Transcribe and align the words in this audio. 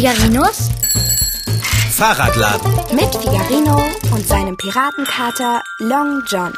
Figarinos 0.00 0.70
Fahrradladen. 1.94 2.72
mit 2.96 3.14
Figarino 3.14 3.84
und 4.10 4.26
seinem 4.26 4.56
Piratenkater 4.56 5.62
Long 5.76 6.22
John. 6.26 6.54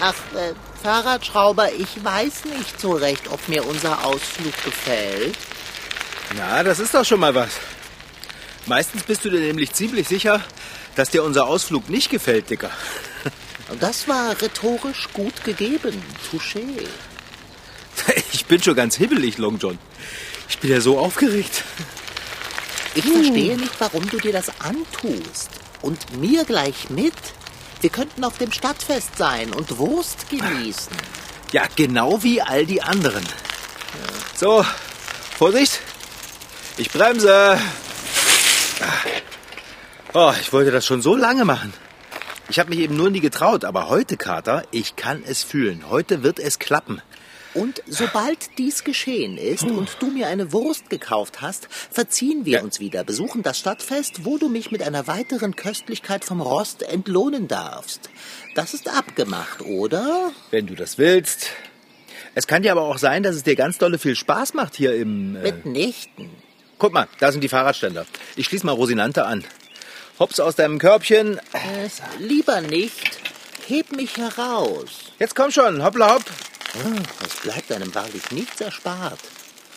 Ach, 0.00 0.14
äh, 0.36 0.54
Fahrradschrauber, 0.84 1.72
ich 1.72 2.04
weiß 2.04 2.44
nicht 2.44 2.80
so 2.80 2.92
recht, 2.92 3.26
ob 3.28 3.48
mir 3.48 3.66
unser 3.66 4.04
Ausflug 4.04 4.54
gefällt. 4.64 5.36
Na, 6.36 6.62
das 6.62 6.78
ist 6.78 6.94
doch 6.94 7.04
schon 7.04 7.18
mal 7.18 7.34
was. 7.34 7.50
Meistens 8.66 9.02
bist 9.02 9.24
du 9.24 9.30
dir 9.30 9.40
nämlich 9.40 9.72
ziemlich 9.72 10.06
sicher, 10.06 10.40
dass 10.94 11.10
dir 11.10 11.24
unser 11.24 11.48
Ausflug 11.48 11.90
nicht 11.90 12.08
gefällt, 12.08 12.50
Dicker. 12.50 12.70
Und 13.68 13.82
das 13.82 14.06
war 14.06 14.40
rhetorisch 14.40 15.08
gut 15.12 15.42
gegeben. 15.42 16.00
Touché. 16.30 16.86
Ich 18.32 18.44
bin 18.44 18.62
schon 18.62 18.76
ganz 18.76 18.94
hibbelig, 18.94 19.38
Long 19.38 19.58
John. 19.58 19.76
Ich 20.48 20.58
bin 20.58 20.70
ja 20.70 20.80
so 20.80 20.98
aufgeregt. 20.98 21.64
Ich 22.94 23.04
verstehe 23.04 23.56
nicht, 23.56 23.78
warum 23.78 24.08
du 24.08 24.18
dir 24.18 24.32
das 24.32 24.60
antust. 24.60 25.50
Und 25.82 26.18
mir 26.18 26.44
gleich 26.44 26.88
mit. 26.88 27.14
Wir 27.80 27.90
könnten 27.90 28.24
auf 28.24 28.38
dem 28.38 28.52
Stadtfest 28.52 29.18
sein 29.18 29.52
und 29.52 29.78
Wurst 29.78 30.30
genießen. 30.30 30.96
Ja, 31.52 31.64
genau 31.76 32.22
wie 32.22 32.40
all 32.40 32.64
die 32.64 32.82
anderen. 32.82 33.24
So, 34.34 34.64
Vorsicht. 35.38 35.80
Ich 36.78 36.90
bremse. 36.90 37.58
Oh, 40.14 40.32
ich 40.40 40.52
wollte 40.52 40.70
das 40.70 40.86
schon 40.86 41.02
so 41.02 41.14
lange 41.14 41.44
machen. 41.44 41.72
Ich 42.48 42.58
habe 42.58 42.70
mich 42.70 42.78
eben 42.78 42.96
nur 42.96 43.10
nie 43.10 43.20
getraut, 43.20 43.64
aber 43.64 43.88
heute, 43.88 44.16
Kater, 44.16 44.62
ich 44.70 44.96
kann 44.96 45.22
es 45.26 45.42
fühlen. 45.42 45.84
Heute 45.90 46.22
wird 46.22 46.38
es 46.38 46.58
klappen. 46.58 47.02
Und 47.56 47.82
sobald 47.86 48.58
dies 48.58 48.84
geschehen 48.84 49.38
ist 49.38 49.64
und 49.64 49.96
du 50.00 50.06
mir 50.08 50.26
eine 50.28 50.52
Wurst 50.52 50.90
gekauft 50.90 51.40
hast, 51.40 51.68
verziehen 51.90 52.44
wir 52.44 52.58
Ja. 52.58 52.62
uns 52.62 52.80
wieder, 52.80 53.02
besuchen 53.02 53.42
das 53.42 53.58
Stadtfest, 53.58 54.24
wo 54.24 54.36
du 54.38 54.48
mich 54.48 54.70
mit 54.70 54.82
einer 54.82 55.06
weiteren 55.06 55.56
Köstlichkeit 55.56 56.24
vom 56.24 56.40
Rost 56.40 56.82
entlohnen 56.82 57.48
darfst. 57.48 58.10
Das 58.54 58.74
ist 58.74 58.88
abgemacht, 58.88 59.62
oder? 59.62 60.32
Wenn 60.50 60.66
du 60.66 60.74
das 60.74 60.98
willst. 60.98 61.48
Es 62.34 62.46
kann 62.46 62.62
ja 62.62 62.72
aber 62.72 62.82
auch 62.82 62.98
sein, 62.98 63.22
dass 63.22 63.34
es 63.34 63.42
dir 63.42 63.56
ganz 63.56 63.78
dolle 63.78 63.98
viel 63.98 64.14
Spaß 64.16 64.52
macht 64.54 64.74
hier 64.76 64.94
im... 64.94 65.36
Äh 65.36 65.52
Mitnichten. 65.52 66.30
Guck 66.78 66.92
mal, 66.92 67.08
da 67.20 67.32
sind 67.32 67.40
die 67.42 67.48
Fahrradständer. 67.48 68.04
Ich 68.36 68.46
schließe 68.46 68.66
mal 68.66 68.72
Rosinante 68.72 69.24
an. 69.24 69.44
Hops 70.18 70.40
aus 70.40 70.56
deinem 70.56 70.78
Körbchen. 70.78 71.38
Äh, 71.54 71.88
lieber 72.18 72.60
nicht. 72.60 73.18
Heb 73.66 73.92
mich 73.96 74.18
heraus. 74.18 75.12
Jetzt 75.18 75.34
komm 75.34 75.50
schon, 75.50 75.82
hoppla 75.82 76.14
hopp. 76.14 76.24
Es 77.24 77.36
bleibt 77.42 77.72
einem 77.72 77.94
wahrlich 77.94 78.30
nichts 78.30 78.60
erspart. 78.60 79.20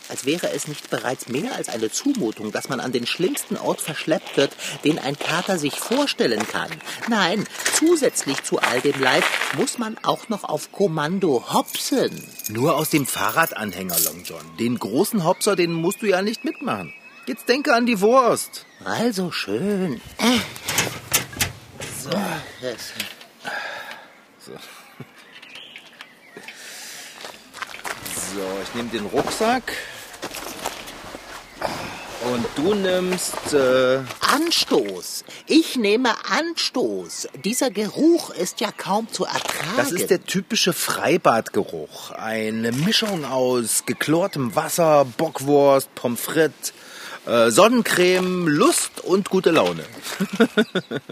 Als 0.09 0.25
wäre 0.25 0.51
es 0.51 0.67
nicht 0.67 0.89
bereits 0.89 1.27
mehr 1.27 1.53
als 1.55 1.69
eine 1.69 1.91
Zumutung, 1.91 2.51
dass 2.51 2.67
man 2.67 2.79
an 2.79 2.91
den 2.91 3.05
schlimmsten 3.05 3.57
Ort 3.57 3.79
verschleppt 3.79 4.37
wird, 4.37 4.55
den 4.83 4.97
ein 4.97 5.17
Kater 5.17 5.59
sich 5.59 5.75
vorstellen 5.75 6.47
kann. 6.47 6.71
Nein, 7.07 7.45
zusätzlich 7.73 8.43
zu 8.43 8.59
all 8.59 8.81
dem 8.81 8.99
Leid 8.99 9.23
muss 9.55 9.77
man 9.77 9.99
auch 10.01 10.27
noch 10.27 10.43
auf 10.43 10.71
Kommando 10.71 11.53
hopsen. 11.53 12.23
Nur 12.47 12.75
aus 12.75 12.89
dem 12.89 13.05
Fahrradanhänger, 13.05 13.99
Long 13.99 14.23
John. 14.23 14.57
Den 14.57 14.79
großen 14.79 15.23
Hopser, 15.23 15.55
den 15.55 15.73
musst 15.73 16.01
du 16.01 16.07
ja 16.07 16.23
nicht 16.23 16.43
mitmachen. 16.43 16.91
Jetzt 17.27 17.47
denke 17.47 17.75
an 17.75 17.85
die 17.85 18.01
Wurst. 18.01 18.65
Also 18.83 19.31
schön. 19.31 20.01
Äh. 20.17 20.39
So. 22.03 22.09
So, 28.35 28.41
ich 28.63 28.75
nehme 28.75 28.89
den 28.89 29.05
Rucksack. 29.07 29.73
Und 32.31 32.45
du 32.55 32.75
nimmst... 32.75 33.53
Äh, 33.53 34.01
Anstoß. 34.19 35.23
Ich 35.47 35.77
nehme 35.77 36.11
Anstoß. 36.29 37.29
Dieser 37.43 37.71
Geruch 37.71 38.29
ist 38.29 38.61
ja 38.61 38.71
kaum 38.71 39.11
zu 39.11 39.25
ertragen. 39.25 39.77
das 39.77 39.91
ist 39.91 40.11
der 40.11 40.23
typische 40.23 40.73
Freibadgeruch. 40.73 42.11
Eine 42.11 42.71
Mischung 42.71 43.25
aus 43.25 43.85
geklortem 43.87 44.55
Wasser, 44.55 45.05
Bockwurst, 45.05 45.95
Pommes 45.95 46.19
frites, 46.19 46.73
äh, 47.25 47.51
Sonnencreme, 47.51 48.47
Lust 48.47 49.03
und 49.03 49.29
gute 49.29 49.51
Laune. 49.51 49.85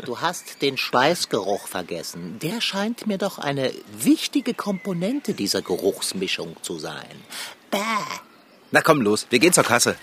Du 0.05 0.21
hast 0.21 0.61
den 0.61 0.77
Schweißgeruch 0.77 1.67
vergessen. 1.67 2.39
Der 2.41 2.61
scheint 2.61 3.07
mir 3.07 3.17
doch 3.17 3.39
eine 3.39 3.71
wichtige 3.97 4.53
Komponente 4.53 5.33
dieser 5.33 5.61
Geruchsmischung 5.61 6.55
zu 6.61 6.79
sein. 6.79 7.05
Bäh. 7.71 7.77
Na 8.71 8.81
komm 8.81 9.01
los, 9.01 9.27
wir 9.29 9.39
gehen 9.39 9.53
zur 9.53 9.63
Kasse. 9.63 9.95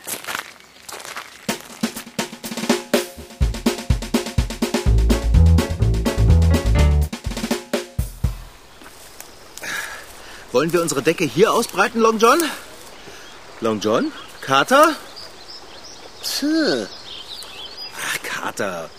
Wollen 10.53 10.73
wir 10.73 10.83
unsere 10.83 11.03
Decke 11.03 11.25
hier 11.25 11.53
ausbreiten, 11.53 12.01
Long 12.01 12.19
John? 12.19 12.39
Long 13.61 13.81
John? 13.81 14.13
Kater? 14.41 14.95
Tch, 16.25 16.45
Ach, 18.07 18.23
Kater. 18.23 18.91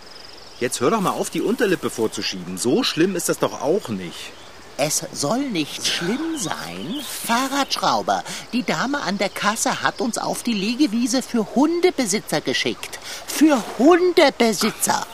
Jetzt 0.59 0.79
hör 0.79 0.91
doch 0.91 1.01
mal 1.01 1.11
auf, 1.11 1.29
die 1.29 1.41
Unterlippe 1.41 1.89
vorzuschieben. 1.89 2.57
So 2.57 2.83
schlimm 2.83 3.15
ist 3.15 3.27
das 3.29 3.39
doch 3.39 3.61
auch 3.61 3.89
nicht. 3.89 4.31
es 4.77 5.03
soll 5.13 5.39
nicht 5.39 5.85
schlimm 5.87 6.37
sein. 6.37 7.01
Fahrradschrauber, 7.25 8.23
die 8.53 8.63
Dame 8.63 9.01
an 9.01 9.17
der 9.17 9.29
Kasse 9.29 9.81
hat 9.81 10.01
uns 10.01 10.17
auf 10.17 10.43
die 10.43 10.53
Liegewiese 10.53 11.21
für 11.21 11.55
Hundebesitzer 11.55 12.41
geschickt. 12.41 12.99
Für 13.27 13.61
Hundebesitzer. 13.79 15.05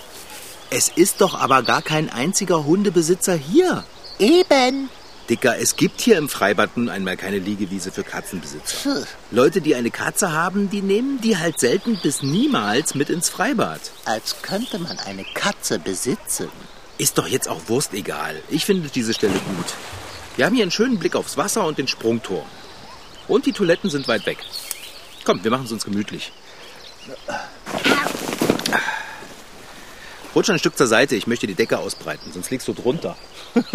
Es 0.69 0.89
ist 0.89 1.22
doch 1.22 1.39
aber 1.39 1.63
gar 1.63 1.81
kein 1.81 2.09
einziger 2.09 2.66
Hundebesitzer 2.66 3.35
hier. 3.35 3.83
Eben. 4.19 4.89
Dicker, 5.29 5.57
es 5.57 5.75
gibt 5.75 6.01
hier 6.01 6.17
im 6.17 6.27
Freibad 6.27 6.75
nun 6.75 6.89
einmal 6.89 7.15
keine 7.15 7.37
Liegewiese 7.39 7.91
für 7.91 8.03
Katzenbesitzer. 8.03 9.05
Leute, 9.31 9.61
die 9.61 9.75
eine 9.75 9.91
Katze 9.91 10.31
haben, 10.31 10.69
die 10.69 10.81
nehmen 10.81 11.21
die 11.21 11.37
halt 11.37 11.59
selten 11.59 11.99
bis 12.01 12.21
niemals 12.21 12.95
mit 12.95 13.09
ins 13.09 13.29
Freibad. 13.29 13.79
als 14.05 14.41
könnte 14.41 14.79
man 14.79 14.99
eine 14.99 15.23
Katze 15.33 15.79
besitzen. 15.79 16.49
Ist 16.97 17.17
doch 17.17 17.27
jetzt 17.27 17.47
auch 17.47 17.61
Wurst 17.67 17.93
egal. 17.93 18.41
Ich 18.49 18.65
finde 18.65 18.89
diese 18.89 19.13
Stelle 19.13 19.33
gut. 19.33 19.73
Wir 20.35 20.45
haben 20.45 20.55
hier 20.55 20.63
einen 20.63 20.71
schönen 20.71 20.99
Blick 20.99 21.15
aufs 21.15 21.37
Wasser 21.37 21.65
und 21.65 21.77
den 21.77 21.87
Sprungturm. 21.87 22.45
Und 23.27 23.45
die 23.45 23.53
Toiletten 23.53 23.89
sind 23.89 24.07
weit 24.07 24.25
weg. 24.25 24.39
Komm, 25.23 25.43
wir 25.43 25.51
machen 25.51 25.65
es 25.65 25.71
uns 25.71 25.85
gemütlich. 25.85 26.31
Rutsch 30.35 30.49
ein 30.49 30.59
Stück 30.59 30.77
zur 30.77 30.87
Seite, 30.87 31.15
ich 31.15 31.27
möchte 31.27 31.47
die 31.47 31.55
Decke 31.55 31.77
ausbreiten, 31.79 32.31
sonst 32.31 32.49
liegst 32.51 32.67
du 32.67 32.73
drunter. 32.73 33.15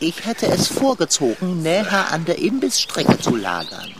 Ich 0.00 0.26
hätte 0.26 0.46
es 0.46 0.68
vorgezogen, 0.68 1.62
näher 1.62 2.10
an 2.10 2.24
der 2.26 2.38
Imbissstrecke 2.38 3.18
zu 3.18 3.34
lagern. 3.36 3.94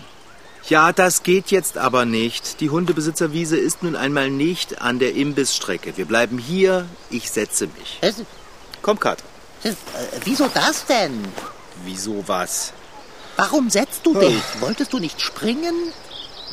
Ja, 0.69 0.93
das 0.93 1.23
geht 1.23 1.51
jetzt 1.51 1.79
aber 1.79 2.05
nicht. 2.05 2.61
Die 2.61 2.71
Hundebesitzerwiese 2.71 3.57
ist 3.57 3.83
nun 3.83 3.97
einmal 3.97 4.31
nicht 4.31 4.83
an 4.83 4.99
der 4.99 5.15
Imbissstrecke. 5.15 5.97
Wir 5.97 6.05
bleiben 6.07 6.39
hier, 6.39 6.87
ich 7.11 7.31
setze 7.31 7.67
mich. 7.67 7.99
Es, 8.01 8.17
Komm, 8.83 9.01
Kat. 9.01 9.23
äh, 9.63 9.73
wieso 10.25 10.49
das 10.49 10.85
denn? 10.87 11.25
Wieso 11.85 12.25
was? 12.27 12.73
Warum 13.37 13.69
setzt 13.71 14.05
du 14.05 14.19
dich? 14.19 14.43
Wolltest 14.61 14.93
du 14.93 14.99
nicht 14.99 15.21
springen? 15.21 15.75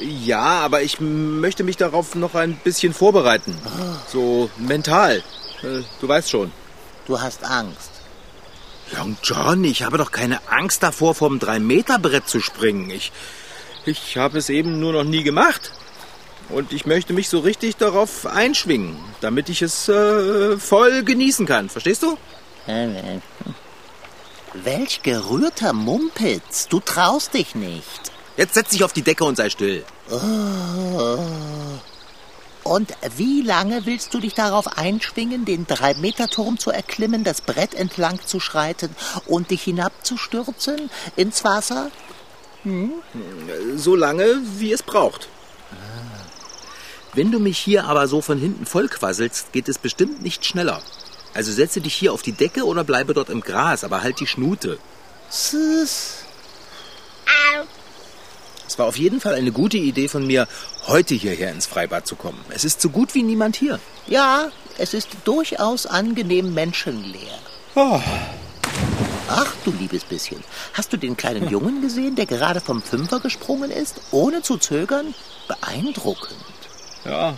Ja, 0.02 0.42
aber 0.42 0.82
ich 0.82 1.00
möchte 1.00 1.64
mich 1.64 1.78
darauf 1.78 2.16
noch 2.16 2.36
ein 2.36 2.56
bisschen 2.58 2.94
vorbereiten. 2.94 3.56
So 4.08 4.50
mental. 4.58 5.24
Äh, 5.64 5.82
Du 6.00 6.08
weißt 6.08 6.30
schon. 6.30 6.52
Du 7.06 7.20
hast 7.22 7.44
Angst. 7.44 7.92
Long 8.98 9.16
John, 9.24 9.64
ich 9.64 9.84
habe 9.84 9.98
doch 9.98 10.12
keine 10.12 10.40
Angst 10.50 10.84
davor, 10.84 11.16
vom 11.16 11.38
3-Meter-Brett 11.40 12.28
zu 12.28 12.42
springen. 12.42 12.90
Ich, 12.90 13.12
ich 13.86 14.18
habe 14.18 14.38
es 14.38 14.50
eben 14.50 14.80
nur 14.80 14.92
noch 14.94 15.04
nie 15.04 15.24
gemacht. 15.24 15.72
Und 16.50 16.74
ich 16.74 16.86
möchte 16.86 17.14
mich 17.14 17.30
so 17.30 17.40
richtig 17.40 17.78
darauf 17.78 18.26
einschwingen, 18.26 18.98
damit 19.22 19.48
ich 19.50 19.62
es 19.62 19.88
äh, 19.88 20.58
voll 20.58 21.04
genießen 21.04 21.46
kann. 21.46 21.70
Verstehst 21.70 22.04
du? 22.04 22.18
Welch 24.54 25.02
gerührter 25.04 25.72
Mumpitz. 25.72 26.68
Du 26.68 26.82
traust 26.82 27.34
dich 27.34 27.56
nicht. 27.56 28.11
Jetzt 28.38 28.54
setz 28.54 28.70
dich 28.70 28.84
auf 28.84 28.94
die 28.94 29.02
Decke 29.02 29.24
und 29.24 29.36
sei 29.36 29.50
still. 29.50 29.84
Und 32.64 32.94
wie 33.18 33.42
lange 33.42 33.86
willst 33.86 34.14
du 34.14 34.20
dich 34.20 34.34
darauf 34.34 34.78
einschwingen, 34.78 35.46
den 35.46 35.68
Drei-Meter-Turm 35.68 36.58
zu 36.60 36.72
erklimmen, 36.72 37.24
das 37.24 37.42
Brett 37.42 37.74
entlang 37.74 38.20
zu 38.26 38.40
schreiten 38.40 38.96
und 39.26 39.52
dich 39.52 39.64
hinabzustürzen 39.64 40.90
ins 41.16 41.44
Wasser? 41.44 41.92
So 43.76 43.96
lange, 43.96 44.42
wie 44.58 44.72
es 44.72 44.84
braucht. 44.84 45.28
Wenn 47.14 47.32
du 47.32 47.40
mich 47.40 47.58
hier 47.58 47.86
aber 47.86 48.08
so 48.08 48.22
von 48.22 48.38
hinten 48.38 48.66
vollquasselst, 48.66 49.52
geht 49.52 49.68
es 49.68 49.78
bestimmt 49.78 50.22
nicht 50.22 50.46
schneller. 50.46 50.82
Also 51.34 51.52
setze 51.52 51.82
dich 51.82 51.96
hier 51.96 52.14
auf 52.14 52.22
die 52.22 52.32
Decke 52.32 52.66
oder 52.66 52.84
bleibe 52.84 53.14
dort 53.14 53.30
im 53.30 53.42
Gras, 53.42 53.84
aber 53.84 54.02
halt 54.02 54.20
die 54.20 54.28
Schnute. 54.28 54.78
Süß. 55.30 56.21
Es 58.72 58.80
war 58.80 58.86
auf 58.86 58.98
jeden 58.98 59.20
Fall 59.20 59.36
eine 59.36 59.52
gute 59.52 59.76
Idee 59.76 60.08
von 60.08 60.26
mir, 60.26 60.48
heute 60.88 61.14
hierher 61.14 61.52
ins 61.52 61.66
Freibad 61.66 62.08
zu 62.08 62.16
kommen. 62.16 62.40
Es 62.52 62.64
ist 62.64 62.80
so 62.80 62.90
gut 62.90 63.14
wie 63.16 63.22
niemand 63.22 63.58
hier. 63.58 63.82
Ja, 64.08 64.50
es 64.78 64.94
ist 64.94 65.10
durchaus 65.26 65.86
angenehm 65.86 66.54
menschenleer. 66.54 67.38
Oh, 67.76 68.00
Ach, 69.28 69.54
du 69.66 69.72
liebes 69.72 70.06
bisschen. 70.06 70.42
Hast 70.72 70.94
du 70.94 70.98
den 70.98 71.18
kleinen 71.18 71.50
Jungen 71.50 71.82
gesehen, 71.82 72.16
der 72.16 72.26
gerade 72.26 72.62
vom 72.62 72.82
Fünfer 72.82 73.20
gesprungen 73.20 73.72
ist, 73.72 74.00
ohne 74.12 74.42
zu 74.42 74.56
zögern? 74.58 75.14
Beeindruckend. 75.50 76.40
ja, 77.04 77.32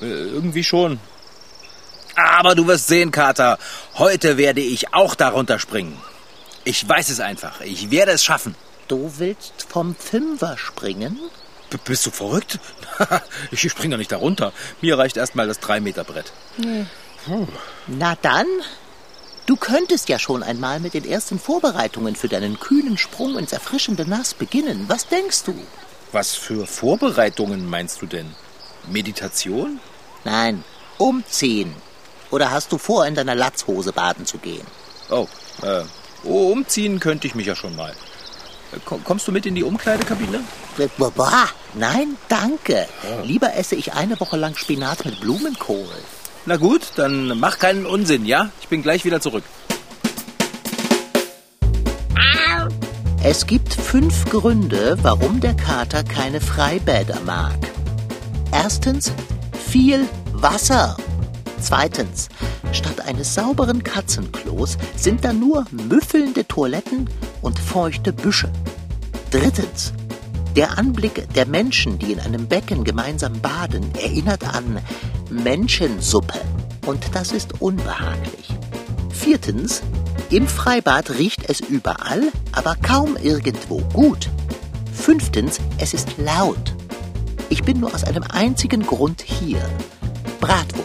äh, 0.00 0.06
irgendwie 0.06 0.64
schon. 0.64 0.98
Aber 2.16 2.56
du 2.56 2.66
wirst 2.66 2.88
sehen, 2.88 3.12
Kater, 3.12 3.56
heute 3.94 4.36
werde 4.36 4.60
ich 4.60 4.92
auch 4.94 5.14
darunter 5.14 5.60
springen. 5.60 5.96
Ich 6.64 6.88
weiß 6.88 7.08
es 7.10 7.20
einfach. 7.20 7.60
Ich 7.60 7.92
werde 7.92 8.10
es 8.10 8.24
schaffen. 8.24 8.56
Du 8.92 9.10
willst 9.16 9.54
vom 9.70 9.94
Fünfer 9.94 10.58
springen? 10.58 11.18
B 11.70 11.78
bist 11.82 12.04
du 12.04 12.10
verrückt? 12.10 12.58
ich 13.50 13.62
springe 13.62 13.92
doch 13.92 13.98
nicht 13.98 14.12
darunter. 14.12 14.52
Mir 14.82 14.98
reicht 14.98 15.16
erstmal 15.16 15.46
das 15.46 15.62
3-Meter-Brett. 15.62 16.30
Na 17.86 18.18
dann, 18.20 18.46
du 19.46 19.56
könntest 19.56 20.10
ja 20.10 20.18
schon 20.18 20.42
einmal 20.42 20.78
mit 20.78 20.92
den 20.92 21.06
ersten 21.06 21.38
Vorbereitungen 21.38 22.16
für 22.16 22.28
deinen 22.28 22.60
kühnen 22.60 22.98
Sprung 22.98 23.38
ins 23.38 23.54
erfrischende 23.54 24.06
Nass 24.06 24.34
beginnen. 24.34 24.84
Was 24.88 25.08
denkst 25.08 25.44
du? 25.44 25.54
Was 26.12 26.34
für 26.34 26.66
Vorbereitungen 26.66 27.70
meinst 27.70 28.02
du 28.02 28.06
denn? 28.06 28.34
Meditation? 28.90 29.80
Nein, 30.24 30.64
umziehen. 30.98 31.74
Oder 32.30 32.50
hast 32.50 32.70
du 32.70 32.76
vor, 32.76 33.06
in 33.06 33.14
deiner 33.14 33.36
Latzhose 33.36 33.94
baden 33.94 34.26
zu 34.26 34.36
gehen? 34.36 34.66
Oh, 35.08 35.26
äh, 35.62 35.84
oh, 36.24 36.52
umziehen 36.52 37.00
könnte 37.00 37.26
ich 37.26 37.34
mich 37.34 37.46
ja 37.46 37.56
schon 37.56 37.74
mal. 37.74 37.94
Komm- 38.84 39.04
Kommst 39.04 39.28
du 39.28 39.32
mit 39.32 39.46
in 39.46 39.54
die 39.54 39.62
Umkleidekabine? 39.64 40.40
Nein, 41.74 42.16
danke. 42.28 42.86
Lieber 43.24 43.54
esse 43.56 43.74
ich 43.74 43.92
eine 43.94 44.18
Woche 44.20 44.36
lang 44.36 44.56
Spinat 44.56 45.04
mit 45.04 45.20
Blumenkohl. 45.20 45.86
Na 46.46 46.56
gut, 46.56 46.82
dann 46.96 47.38
mach 47.38 47.58
keinen 47.58 47.86
Unsinn, 47.86 48.26
ja? 48.26 48.50
Ich 48.60 48.68
bin 48.68 48.82
gleich 48.82 49.04
wieder 49.04 49.20
zurück. 49.20 49.44
Es 53.24 53.46
gibt 53.46 53.72
fünf 53.72 54.24
Gründe, 54.30 54.98
warum 55.02 55.40
der 55.40 55.54
Kater 55.54 56.02
keine 56.02 56.40
Freibäder 56.40 57.20
mag. 57.24 57.56
Erstens, 58.50 59.12
viel 59.68 60.08
Wasser. 60.32 60.96
Zweitens, 61.60 62.28
statt 62.72 63.00
eines 63.06 63.32
sauberen 63.34 63.84
Katzenklos 63.84 64.76
sind 64.96 65.24
da 65.24 65.32
nur 65.32 65.64
müffelnde 65.70 66.46
Toiletten 66.48 67.08
und 67.42 67.58
feuchte 67.58 68.12
Büsche. 68.12 68.50
Drittens, 69.30 69.92
der 70.56 70.78
Anblick 70.78 71.28
der 71.34 71.46
Menschen, 71.46 71.98
die 71.98 72.12
in 72.12 72.20
einem 72.20 72.46
Becken 72.46 72.84
gemeinsam 72.84 73.40
baden, 73.40 73.94
erinnert 73.94 74.44
an 74.54 74.78
Menschensuppe. 75.30 76.40
Und 76.86 77.04
das 77.14 77.32
ist 77.32 77.60
unbehaglich. 77.60 78.48
Viertens, 79.10 79.82
im 80.30 80.46
Freibad 80.46 81.10
riecht 81.18 81.48
es 81.48 81.60
überall, 81.60 82.22
aber 82.52 82.76
kaum 82.76 83.16
irgendwo 83.16 83.78
gut. 83.92 84.30
Fünftens, 84.92 85.58
es 85.78 85.94
ist 85.94 86.16
laut. 86.18 86.74
Ich 87.48 87.62
bin 87.62 87.80
nur 87.80 87.94
aus 87.94 88.04
einem 88.04 88.24
einzigen 88.24 88.82
Grund 88.82 89.22
hier. 89.22 89.60
Bratwurst. 90.40 90.81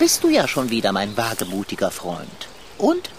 Bist 0.00 0.24
du 0.24 0.30
ja 0.30 0.48
schon 0.48 0.70
wieder, 0.70 0.92
mein 0.92 1.14
wagemutiger 1.16 1.90
Freund. 1.90 2.48
Und? 2.78 3.10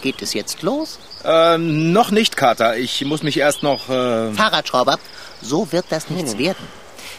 Geht 0.00 0.22
es 0.22 0.32
jetzt 0.32 0.62
los? 0.62 0.98
Ähm, 1.24 1.92
noch 1.92 2.10
nicht, 2.10 2.38
Kater. 2.38 2.78
Ich 2.78 3.04
muss 3.04 3.22
mich 3.22 3.36
erst 3.36 3.62
noch, 3.62 3.90
äh, 3.90 4.32
Fahrradschrauber, 4.32 4.98
so 5.42 5.70
wird 5.72 5.84
das 5.90 6.08
nichts 6.08 6.38
werden. 6.38 6.66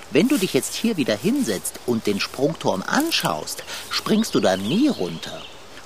Wenn 0.10 0.28
du 0.28 0.38
dich 0.38 0.54
jetzt 0.54 0.74
hier 0.74 0.98
wieder 0.98 1.16
hinsetzt 1.16 1.80
und 1.86 2.08
den 2.08 2.20
Sprungturm 2.20 2.84
anschaust, 2.86 3.64
springst 3.92 4.34
du 4.34 4.40
da 4.40 4.58
nie 4.58 4.88
runter. 4.88 5.44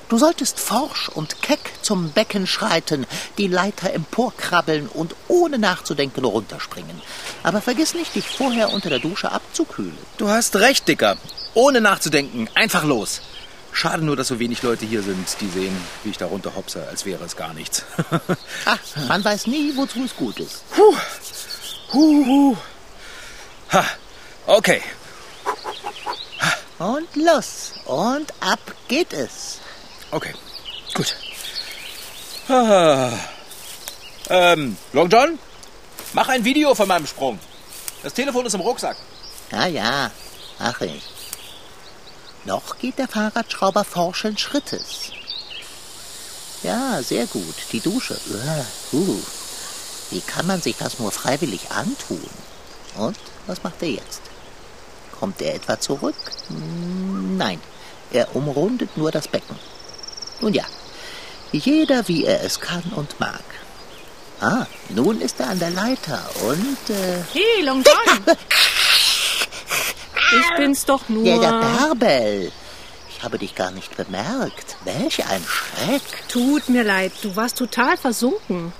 Du 0.09 0.17
solltest 0.17 0.59
forsch 0.59 1.09
und 1.09 1.41
keck 1.41 1.59
zum 1.81 2.11
Becken 2.11 2.47
schreiten, 2.47 3.05
die 3.37 3.47
Leiter 3.47 3.93
emporkrabbeln 3.93 4.87
und 4.87 5.15
ohne 5.27 5.59
nachzudenken 5.59 6.23
runterspringen. 6.23 7.01
Aber 7.43 7.59
vergiss 7.61 7.93
nicht, 7.93 8.15
dich 8.15 8.25
vorher 8.25 8.71
unter 8.71 8.89
der 8.89 8.99
Dusche 8.99 9.31
abzukühlen. 9.31 9.97
Du 10.17 10.29
hast 10.29 10.55
recht, 10.55 10.87
Dicker. 10.87 11.17
Ohne 11.53 11.81
nachzudenken, 11.81 12.49
einfach 12.55 12.85
los. 12.85 13.21
Schade 13.73 14.03
nur, 14.03 14.15
dass 14.15 14.29
so 14.29 14.39
wenig 14.39 14.63
Leute 14.63 14.85
hier 14.85 15.03
sind, 15.03 15.27
die 15.41 15.49
sehen, 15.49 15.75
wie 16.03 16.09
ich 16.09 16.17
da 16.17 16.25
runter 16.27 16.55
hopse, 16.55 16.87
als 16.87 17.05
wäre 17.05 17.23
es 17.25 17.35
gar 17.35 17.53
nichts. 17.53 17.83
Ach, 18.65 18.79
man 19.07 19.23
weiß 19.23 19.47
nie, 19.47 19.75
wozu 19.75 20.03
es 20.05 20.15
gut 20.15 20.39
ist. 20.39 20.63
Huhu. 21.93 22.55
Ha, 23.73 23.85
okay. 24.47 24.81
Und 26.79 27.15
los. 27.15 27.73
Und 27.85 28.33
ab 28.39 28.59
geht 28.87 29.13
es. 29.13 29.59
Okay, 30.11 30.33
gut. 30.93 31.15
Ah. 32.47 33.11
Ähm, 34.29 34.77
Long 34.93 35.09
John, 35.09 35.37
mach 36.13 36.29
ein 36.29 36.45
Video 36.45 36.73
von 36.75 36.87
meinem 36.87 37.07
Sprung. 37.07 37.39
Das 38.03 38.13
Telefon 38.13 38.45
ist 38.45 38.53
im 38.53 38.61
Rucksack. 38.61 38.97
Ja, 39.51 39.67
ja, 39.67 40.11
mach 40.59 40.79
ich. 40.81 41.03
Noch 42.45 42.77
geht 42.79 42.97
der 42.97 43.07
Fahrradschrauber 43.09 43.83
forschen 43.83 44.37
Schrittes. 44.37 45.11
Ja, 46.63 47.01
sehr 47.03 47.25
gut. 47.27 47.55
Die 47.71 47.81
Dusche. 47.81 48.17
Uh. 48.93 49.21
Wie 50.09 50.21
kann 50.21 50.47
man 50.47 50.61
sich 50.61 50.77
das 50.77 50.99
nur 50.99 51.11
freiwillig 51.11 51.69
antun? 51.71 52.29
Und 52.95 53.17
was 53.45 53.63
macht 53.63 53.81
er 53.81 53.89
jetzt? 53.89 54.21
Kommt 55.19 55.41
er 55.41 55.55
etwa 55.55 55.79
zurück? 55.79 56.15
Hm, 56.47 57.37
Nein, 57.37 57.59
er 58.11 58.33
umrundet 58.35 58.95
nur 58.95 59.11
das 59.11 59.27
Becken. 59.27 59.57
Nun 60.41 60.53
ja, 60.53 60.65
jeder 61.51 62.07
wie 62.07 62.25
er 62.25 62.43
es 62.43 62.59
kann 62.59 62.83
und 62.95 63.19
mag. 63.19 63.43
Ah, 64.39 64.65
nun 64.89 65.19
ist 65.21 65.39
er 65.39 65.49
an 65.49 65.59
der 65.59 65.71
Leiter 65.71 66.19
und 66.47 66.89
äh, 66.89 67.23
Hey, 67.33 67.63
Long 67.63 67.83
John. 67.83 68.35
Ich 70.39 70.57
bin's 70.57 70.85
doch 70.85 71.07
nur. 71.09 71.23
Ja, 71.25 71.37
der 71.39 71.59
Bärbel. 71.59 72.51
Ich 73.09 73.23
habe 73.23 73.39
dich 73.39 73.55
gar 73.55 73.71
nicht 73.71 73.95
bemerkt. 73.97 74.75
Welch 74.83 75.25
ein 75.25 75.43
Schreck. 75.47 76.01
Tut 76.27 76.69
mir 76.69 76.83
leid, 76.83 77.13
du 77.23 77.35
warst 77.35 77.57
total 77.57 77.97
versunken. 77.97 78.73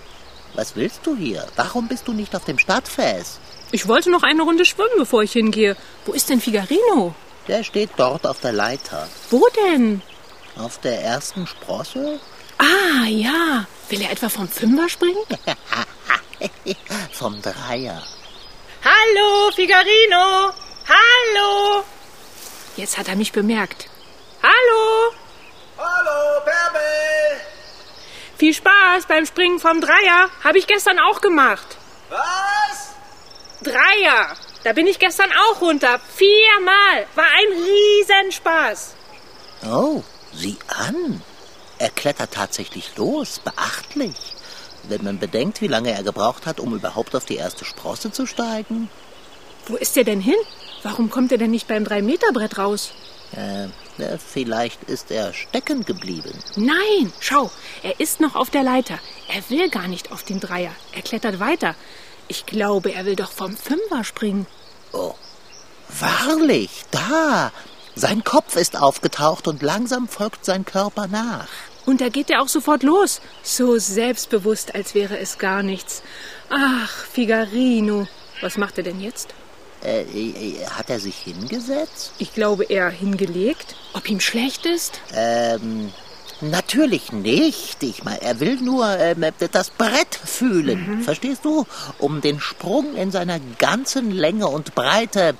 Was 0.54 0.76
willst 0.76 1.00
du 1.04 1.16
hier? 1.16 1.46
Warum 1.56 1.88
bist 1.88 2.08
du 2.08 2.14
nicht 2.14 2.36
auf 2.36 2.46
dem 2.46 2.60
Stadtfest? 2.60 3.40
Ich 3.72 3.88
wollte 3.88 4.12
noch 4.12 4.24
eine 4.24 4.44
Runde 4.44 4.66
schwimmen, 4.66 4.98
bevor 4.98 5.24
ich 5.24 5.32
hingehe. 5.32 5.76
Wo 6.06 6.14
ist 6.14 6.30
denn 6.30 6.40
Figarino? 6.42 7.16
Der 7.48 7.64
steht 7.64 7.92
dort 7.98 8.28
auf 8.28 8.40
der 8.42 8.54
Leiter. 8.54 9.08
Wo 9.30 9.46
denn? 9.66 10.02
Auf 10.60 10.80
der 10.80 11.02
ersten 11.02 11.46
Sprosse? 11.46 12.20
Ah, 12.58 13.06
ja. 13.06 13.66
Will 13.90 14.02
er 14.02 14.12
etwa 14.12 14.30
vom 14.30 14.48
Fünfer 14.48 14.90
springen? 14.90 15.24
Vom 17.12 17.42
Dreier. 17.42 18.04
Hallo, 18.84 19.52
Figarino. 19.56 20.54
Hallo. 20.88 21.84
Jetzt 22.76 22.98
hat 22.98 23.08
er 23.08 23.16
mich 23.16 23.32
bemerkt. 23.32 23.90
Hallo. 24.44 25.14
Hallo, 25.78 26.46
Bärbel! 26.46 27.42
Viel 28.38 28.54
Spaß 28.54 29.06
beim 29.08 29.26
Springen 29.26 29.60
vom 29.60 29.82
Dreier. 29.82 30.30
Habe 30.44 30.60
ich 30.60 30.68
gestern 30.68 31.00
auch 31.00 31.22
gemacht. 31.22 31.78
Was? 32.10 32.96
Dreier. 33.64 34.36
Da 34.64 34.74
bin 34.74 34.86
ich 34.86 35.00
gestern 35.00 35.32
auch 35.32 35.62
runter. 35.62 36.00
Viermal. 36.16 37.08
War 37.16 37.26
ein 37.26 37.64
Riesenspaß. 37.64 38.96
Oh, 39.66 40.04
sieh 40.38 40.58
an. 40.68 41.22
Er 41.80 41.90
klettert 41.90 42.34
tatsächlich 42.34 42.96
los. 42.98 43.40
Beachtlich. 43.44 44.16
Wenn 44.88 45.04
man 45.04 45.20
bedenkt, 45.20 45.62
wie 45.62 45.68
lange 45.68 45.92
er 45.92 46.04
gebraucht 46.04 46.46
hat, 46.46 46.60
um 46.60 46.74
überhaupt 46.74 47.16
auf 47.16 47.26
die 47.26 47.36
erste 47.36 47.66
Sprosse 47.66 48.12
zu 48.12 48.26
steigen. 48.26 48.90
Wo 49.66 49.76
ist 49.76 49.98
er 49.98 50.04
denn 50.04 50.22
hin? 50.22 50.36
Warum 50.84 51.10
kommt 51.10 51.32
er 51.32 51.38
denn 51.38 51.52
nicht 51.52 51.68
beim 51.68 51.84
Drei-Meter-Brett 51.84 52.58
raus? 52.58 52.94
Äh, 53.34 53.68
vielleicht 54.18 54.84
ist 54.84 55.12
er 55.12 55.34
stecken 55.34 55.84
geblieben. 55.84 56.32
Nein, 56.56 57.12
schau, 57.20 57.52
er 57.84 58.00
ist 58.00 58.22
noch 58.22 58.36
auf 58.36 58.50
der 58.50 58.64
Leiter. 58.64 59.00
Er 59.28 59.50
will 59.50 59.70
gar 59.70 59.88
nicht 59.88 60.12
auf 60.12 60.24
den 60.24 60.40
Dreier. 60.40 60.72
Er 60.94 61.02
klettert 61.02 61.40
weiter. 61.40 61.76
Ich 62.30 62.46
glaube, 62.46 62.94
er 62.94 63.06
will 63.06 63.16
doch 63.16 63.32
vom 63.32 63.56
Fünfer 63.58 64.04
springen. 64.04 64.48
Oh, 64.94 65.16
wahrlich, 65.90 66.84
da. 66.92 67.52
Sein 67.98 68.24
Kopf 68.24 68.56
ist 68.58 68.80
aufgetaucht 68.80 69.48
und 69.48 69.64
langsam 69.64 70.08
folgt 70.08 70.46
sein 70.46 70.66
Körper 70.66 71.08
nach. 71.08 71.48
Und 71.88 72.00
da 72.00 72.10
geht 72.10 72.30
er 72.30 72.44
auch 72.44 72.48
sofort 72.48 72.84
los. 72.84 73.22
So 73.42 73.80
selbstbewusst, 73.80 74.76
als 74.76 74.94
wäre 74.94 75.18
es 75.18 75.40
gar 75.40 75.64
nichts. 75.64 76.04
Ach, 76.52 76.92
Figarino. 77.12 78.08
Was 78.42 78.58
macht 78.58 78.78
er 78.78 78.84
denn 78.84 79.02
jetzt? 79.02 79.34
Äh, 79.84 80.02
äh, 80.04 80.68
hat 80.68 80.92
er 80.92 81.00
sich 81.00 81.16
hingesetzt? 81.18 82.12
Ich 82.20 82.36
glaube, 82.36 82.66
er 82.66 82.92
hingelegt. 82.92 83.76
Ob 83.94 84.08
ihm 84.08 84.20
schlecht 84.20 84.68
ist? 84.68 85.02
Ähm, 85.16 85.92
Natürlich 86.40 87.12
nicht. 87.12 87.82
Ich 87.82 88.04
meine, 88.04 88.22
er 88.22 88.40
will 88.40 88.58
nur 88.58 88.88
ähm, 89.00 89.26
das 89.52 89.72
Brett 89.72 90.14
fühlen. 90.14 91.02
Verstehst 91.02 91.44
du? 91.44 91.66
Um 91.98 92.22
den 92.22 92.40
Sprung 92.40 92.96
in 92.96 93.10
seiner 93.10 93.40
ganzen 93.58 94.12
Länge 94.12 94.48
und 94.48 94.76
Breite. 94.76 95.34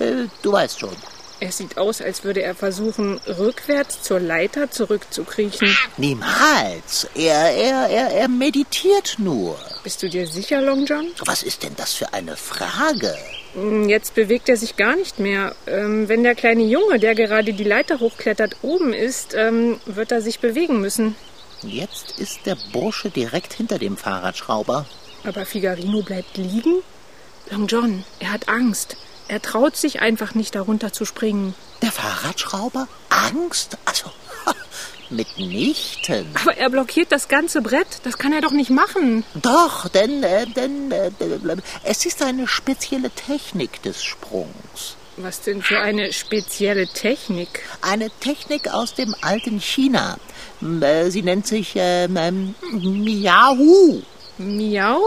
Äh, 0.00 0.24
du 0.42 0.50
weißt 0.50 0.80
schon. 0.80 0.96
Es 1.42 1.56
sieht 1.56 1.78
aus, 1.78 2.02
als 2.02 2.22
würde 2.22 2.42
er 2.42 2.54
versuchen, 2.54 3.18
rückwärts 3.26 4.02
zur 4.02 4.20
Leiter 4.20 4.70
zurückzukriechen. 4.70 5.74
Niemals. 5.96 7.08
Er, 7.14 7.50
er, 7.54 7.88
er, 7.88 8.10
er 8.10 8.28
meditiert 8.28 9.14
nur. 9.18 9.58
Bist 9.82 10.02
du 10.02 10.10
dir 10.10 10.26
sicher, 10.26 10.60
Long 10.60 10.84
John? 10.84 11.06
Was 11.24 11.42
ist 11.42 11.62
denn 11.62 11.74
das 11.76 11.94
für 11.94 12.12
eine 12.12 12.36
Frage? 12.36 13.16
Hm, 13.54 13.88
Jetzt 13.88 14.14
bewegt 14.14 14.50
er 14.50 14.58
sich 14.58 14.76
gar 14.76 14.96
nicht 14.96 15.18
mehr. 15.18 15.54
Ähm, 15.66 16.08
wenn 16.10 16.22
der 16.22 16.34
kleine 16.34 16.64
Junge, 16.64 16.98
der 16.98 17.14
gerade 17.14 17.54
die 17.54 17.64
Leiter 17.64 18.00
hochklettert, 18.00 18.56
oben 18.60 18.92
ist, 18.92 19.32
ähm, 19.34 19.80
wird 19.86 20.12
er 20.12 20.20
sich 20.20 20.40
bewegen 20.40 20.80
müssen. 20.80 21.16
Jetzt 21.62 22.18
ist 22.18 22.44
der 22.44 22.56
Bursche 22.72 23.08
direkt 23.08 23.54
hinter 23.54 23.78
dem 23.78 23.96
Fahrradschrauber. 23.96 24.84
Aber 25.24 25.46
Figarino 25.46 26.02
bleibt 26.02 26.36
liegen? 26.36 26.82
Long 27.50 27.66
John, 27.66 28.04
er 28.18 28.32
hat 28.32 28.48
Angst. 28.48 28.96
Er 29.30 29.40
traut 29.40 29.76
sich 29.76 30.00
einfach 30.00 30.34
nicht, 30.34 30.56
darunter 30.56 30.92
zu 30.92 31.04
springen. 31.04 31.54
Der 31.82 31.92
Fahrradschrauber? 31.92 32.88
Angst? 33.10 33.78
Also, 33.84 34.10
mitnichten. 35.10 36.26
Aber 36.34 36.56
er 36.56 36.68
blockiert 36.68 37.12
das 37.12 37.28
ganze 37.28 37.62
Brett. 37.62 38.00
Das 38.02 38.18
kann 38.18 38.32
er 38.32 38.40
doch 38.40 38.50
nicht 38.50 38.70
machen. 38.70 39.22
Doch, 39.34 39.88
denn, 39.88 40.24
äh, 40.24 40.46
denn 40.48 40.90
äh, 40.90 41.12
äh, 41.20 41.56
es 41.84 42.06
ist 42.06 42.24
eine 42.24 42.48
spezielle 42.48 43.08
Technik 43.10 43.80
des 43.84 44.02
Sprungs. 44.02 44.96
Was 45.16 45.42
denn 45.42 45.62
für 45.62 45.78
eine 45.78 46.12
spezielle 46.12 46.88
Technik? 46.88 47.62
Eine 47.82 48.10
Technik 48.10 48.74
aus 48.74 48.94
dem 48.94 49.14
alten 49.20 49.60
China. 49.60 50.16
Äh, 50.60 51.08
Sie 51.10 51.22
nennt 51.22 51.46
sich 51.46 51.74
ähm, 51.76 52.56
Miau. 52.72 54.02
Miau? 54.38 55.00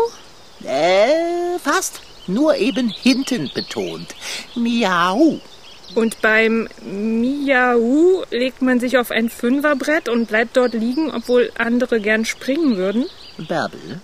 Äh, 0.63 1.59
fast. 1.61 1.99
Nur 2.27 2.55
eben 2.55 2.89
hinten 2.89 3.51
betont. 3.53 4.15
Miau. 4.55 5.39
Und 5.95 6.21
beim 6.21 6.67
Miau 6.83 8.23
legt 8.31 8.61
man 8.61 8.79
sich 8.79 8.97
auf 8.97 9.11
ein 9.11 9.29
Fünferbrett 9.29 10.09
und 10.09 10.27
bleibt 10.27 10.57
dort 10.57 10.73
liegen, 10.73 11.11
obwohl 11.11 11.51
andere 11.57 11.99
gern 11.99 12.25
springen 12.25 12.77
würden? 12.77 13.05
Bärbel, 13.37 14.01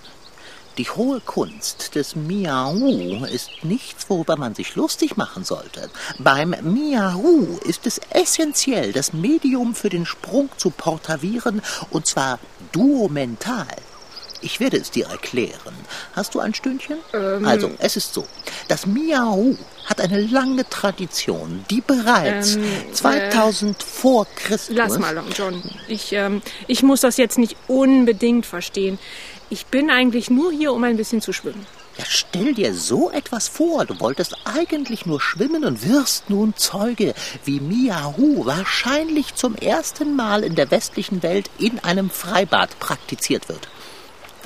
die 0.77 0.89
hohe 0.89 1.19
Kunst 1.19 1.95
des 1.95 2.15
Miau 2.15 3.25
ist 3.25 3.49
nichts, 3.63 4.09
worüber 4.09 4.37
man 4.37 4.55
sich 4.55 4.75
lustig 4.75 5.17
machen 5.17 5.43
sollte. 5.43 5.89
Beim 6.19 6.55
Miau 6.61 7.59
ist 7.65 7.85
es 7.85 7.99
essentiell, 8.11 8.93
das 8.93 9.11
Medium 9.11 9.75
für 9.75 9.89
den 9.89 10.05
Sprung 10.05 10.49
zu 10.57 10.69
portavieren, 10.69 11.61
und 11.89 12.05
zwar 12.05 12.39
duomental. 12.71 13.67
Ich 14.41 14.59
werde 14.59 14.77
es 14.77 14.91
dir 14.91 15.07
erklären. 15.07 15.73
Hast 16.15 16.35
du 16.35 16.39
ein 16.39 16.53
Stündchen? 16.53 16.97
Also, 17.43 17.71
es 17.79 17.97
ist 17.97 18.13
so. 18.13 18.25
Das 18.67 18.85
Miau 18.85 19.55
hat 19.85 19.99
eine 20.01 20.21
lange 20.21 20.67
Tradition, 20.69 21.65
die 21.69 21.81
bereits 21.81 22.55
Ähm, 22.55 22.63
2000 22.93 23.81
vor 23.83 24.27
Christus... 24.35 24.75
Lass 24.75 24.99
mal, 24.99 25.21
John. 25.35 25.61
Ich, 25.87 26.13
ähm, 26.13 26.41
ich 26.67 26.83
muss 26.83 27.01
das 27.01 27.17
jetzt 27.17 27.37
nicht 27.37 27.55
unbedingt 27.67 28.45
verstehen. 28.45 28.99
Ich 29.49 29.65
bin 29.65 29.89
eigentlich 29.89 30.29
nur 30.29 30.51
hier, 30.51 30.73
um 30.73 30.83
ein 30.83 30.95
bisschen 30.97 31.21
zu 31.21 31.33
schwimmen. 31.33 31.65
Ja, 31.97 32.05
stell 32.07 32.53
dir 32.53 32.73
so 32.73 33.09
etwas 33.11 33.49
vor. 33.49 33.83
Du 33.85 33.99
wolltest 33.99 34.35
eigentlich 34.45 35.05
nur 35.05 35.19
schwimmen 35.19 35.65
und 35.65 35.85
wirst 35.85 36.29
nun 36.29 36.53
Zeuge, 36.55 37.13
wie 37.43 37.59
Miahu 37.59 38.45
wahrscheinlich 38.45 39.35
zum 39.35 39.55
ersten 39.55 40.15
Mal 40.15 40.43
in 40.43 40.55
der 40.55 40.71
westlichen 40.71 41.23
Welt 41.23 41.49
in 41.57 41.79
einem 41.79 42.09
Freibad 42.09 42.79
praktiziert 42.79 43.49
wird. 43.49 43.67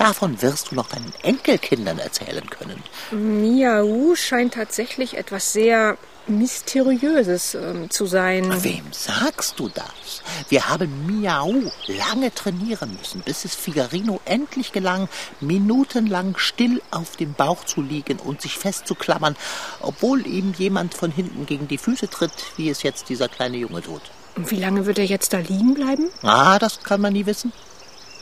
Davon 0.04 0.42
wirst 0.42 0.70
du 0.70 0.74
noch 0.74 0.88
deinen 0.88 1.14
Enkelkindern 1.22 1.98
erzählen 1.98 2.44
können. 2.50 2.82
Miau 3.10 4.14
scheint 4.14 4.52
tatsächlich 4.52 5.16
etwas 5.16 5.54
sehr 5.54 5.96
Mysteriöses 6.26 7.54
ähm, 7.54 7.88
zu 7.88 8.04
sein. 8.04 8.62
Wem 8.62 8.84
sagst 8.92 9.58
du 9.58 9.70
das? 9.70 10.22
Wir 10.50 10.68
haben 10.68 11.06
Miau 11.06 11.54
lange 11.86 12.34
trainieren 12.34 12.98
müssen, 12.98 13.22
bis 13.22 13.46
es 13.46 13.54
Figarino 13.54 14.20
endlich 14.26 14.72
gelang, 14.72 15.08
minutenlang 15.40 16.36
still 16.36 16.82
auf 16.90 17.16
dem 17.16 17.32
Bauch 17.32 17.64
zu 17.64 17.80
liegen 17.80 18.18
und 18.18 18.42
sich 18.42 18.58
festzuklammern, 18.58 19.36
obwohl 19.80 20.26
ihm 20.26 20.52
jemand 20.58 20.92
von 20.92 21.12
hinten 21.12 21.46
gegen 21.46 21.66
die 21.66 21.78
Füße 21.78 22.10
tritt, 22.10 22.32
wie 22.58 22.68
es 22.68 22.82
jetzt 22.82 23.08
dieser 23.08 23.28
kleine 23.28 23.56
Junge 23.56 23.80
tut. 23.80 24.02
Und 24.36 24.50
wie 24.50 24.60
lange 24.60 24.84
wird 24.84 24.98
er 24.98 25.06
jetzt 25.06 25.32
da 25.32 25.38
liegen 25.38 25.72
bleiben? 25.72 26.10
Ah, 26.22 26.58
das 26.58 26.82
kann 26.82 27.00
man 27.00 27.14
nie 27.14 27.24
wissen. 27.24 27.54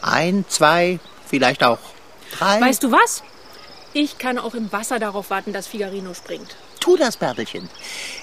Ein, 0.01 0.45
zwei, 0.49 1.01
vielleicht 1.33 1.65
auch 1.65 1.79
drei. 2.39 2.61
Weißt 2.61 2.83
du 2.83 2.93
was? 2.93 3.23
Ich 3.95 4.19
kann 4.19 4.39
auch 4.39 4.55
im 4.55 4.71
Wasser 4.71 4.99
darauf 4.99 5.31
warten, 5.31 5.55
dass 5.55 5.67
Figarino 5.67 6.13
springt. 6.13 6.57
Tu 6.79 6.99
das, 6.99 7.17
Bärbelchen. 7.17 7.71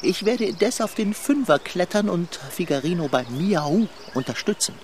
Ich 0.03 0.25
werde 0.25 0.45
indes 0.45 0.79
auf 0.79 0.93
den 0.93 1.15
Fünfer 1.15 1.57
klettern 1.57 2.07
und 2.07 2.39
Figarino 2.51 3.07
bei 3.07 3.25
Miau 3.29 3.87
unterstützen. 4.13 4.75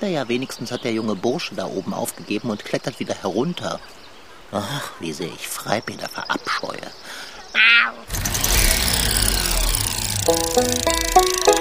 Naja, 0.00 0.28
wenigstens 0.28 0.70
hat 0.70 0.84
der 0.84 0.92
junge 0.92 1.16
Bursche 1.16 1.56
da 1.56 1.66
oben 1.66 1.94
aufgegeben 1.94 2.50
und 2.50 2.64
klettert 2.64 3.00
wieder 3.00 3.14
herunter. 3.14 3.80
Ach, 4.52 4.92
wie 5.00 5.12
sehr 5.12 5.28
ich 5.28 5.48
Freibäder 5.48 6.08
verabscheue. 6.08 6.78
Oh, 10.28 11.55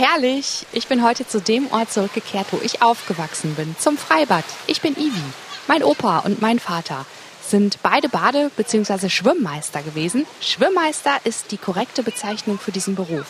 herrlich. 0.00 0.66
Ich 0.72 0.88
bin 0.88 1.04
heute 1.04 1.28
zu 1.28 1.40
dem 1.42 1.70
Ort 1.72 1.92
zurückgekehrt, 1.92 2.46
wo 2.52 2.60
ich 2.62 2.80
aufgewachsen 2.80 3.54
bin, 3.54 3.76
zum 3.78 3.98
Freibad. 3.98 4.44
Ich 4.66 4.80
bin 4.80 4.94
Ivi. 4.96 5.22
Mein 5.68 5.84
Opa 5.84 6.20
und 6.20 6.40
mein 6.40 6.58
Vater 6.58 7.04
sind 7.46 7.78
beide 7.82 8.08
Bade- 8.08 8.50
bzw. 8.56 9.10
Schwimmmeister 9.10 9.82
gewesen. 9.82 10.26
Schwimmmeister 10.40 11.18
ist 11.24 11.50
die 11.50 11.58
korrekte 11.58 12.02
Bezeichnung 12.02 12.58
für 12.58 12.72
diesen 12.72 12.94
Beruf. 12.94 13.26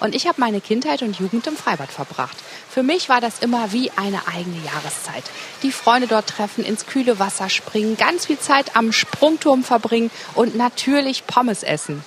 Und 0.00 0.14
ich 0.14 0.26
habe 0.26 0.40
meine 0.40 0.62
Kindheit 0.62 1.02
und 1.02 1.18
Jugend 1.18 1.46
im 1.46 1.56
Freibad 1.56 1.90
verbracht. 1.90 2.36
Für 2.70 2.82
mich 2.82 3.10
war 3.10 3.20
das 3.20 3.40
immer 3.40 3.72
wie 3.72 3.90
eine 3.90 4.26
eigene 4.26 4.64
Jahreszeit. 4.64 5.24
Die 5.62 5.72
Freunde 5.72 6.08
dort 6.08 6.28
treffen, 6.28 6.64
ins 6.64 6.86
kühle 6.86 7.18
Wasser 7.18 7.50
springen, 7.50 7.98
ganz 7.98 8.26
viel 8.26 8.38
Zeit 8.38 8.76
am 8.76 8.92
Sprungturm 8.92 9.62
verbringen 9.62 10.10
und 10.34 10.56
natürlich 10.56 11.26
Pommes 11.26 11.62
essen. 11.62 12.02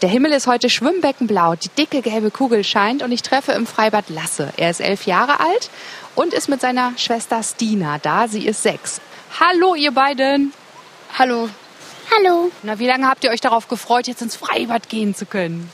Der 0.00 0.08
Himmel 0.08 0.32
ist 0.32 0.46
heute 0.46 0.70
schwimmbeckenblau, 0.70 1.56
die 1.56 1.70
dicke 1.70 2.02
gelbe 2.02 2.30
Kugel 2.30 2.62
scheint 2.62 3.02
und 3.02 3.10
ich 3.10 3.22
treffe 3.22 3.50
im 3.50 3.66
Freibad 3.66 4.08
Lasse. 4.08 4.52
Er 4.56 4.70
ist 4.70 4.80
elf 4.80 5.06
Jahre 5.06 5.40
alt 5.40 5.70
und 6.14 6.32
ist 6.32 6.48
mit 6.48 6.60
seiner 6.60 6.92
Schwester 6.96 7.42
Stina 7.42 7.98
da. 7.98 8.28
Sie 8.28 8.46
ist 8.46 8.62
sechs. 8.62 9.00
Hallo, 9.40 9.74
ihr 9.74 9.90
beiden. 9.90 10.52
Hallo. 11.18 11.48
Hallo. 12.14 12.52
Na, 12.62 12.78
wie 12.78 12.86
lange 12.86 13.08
habt 13.08 13.24
ihr 13.24 13.30
euch 13.30 13.40
darauf 13.40 13.66
gefreut, 13.66 14.06
jetzt 14.06 14.22
ins 14.22 14.36
Freibad 14.36 14.88
gehen 14.88 15.16
zu 15.16 15.26
können? 15.26 15.68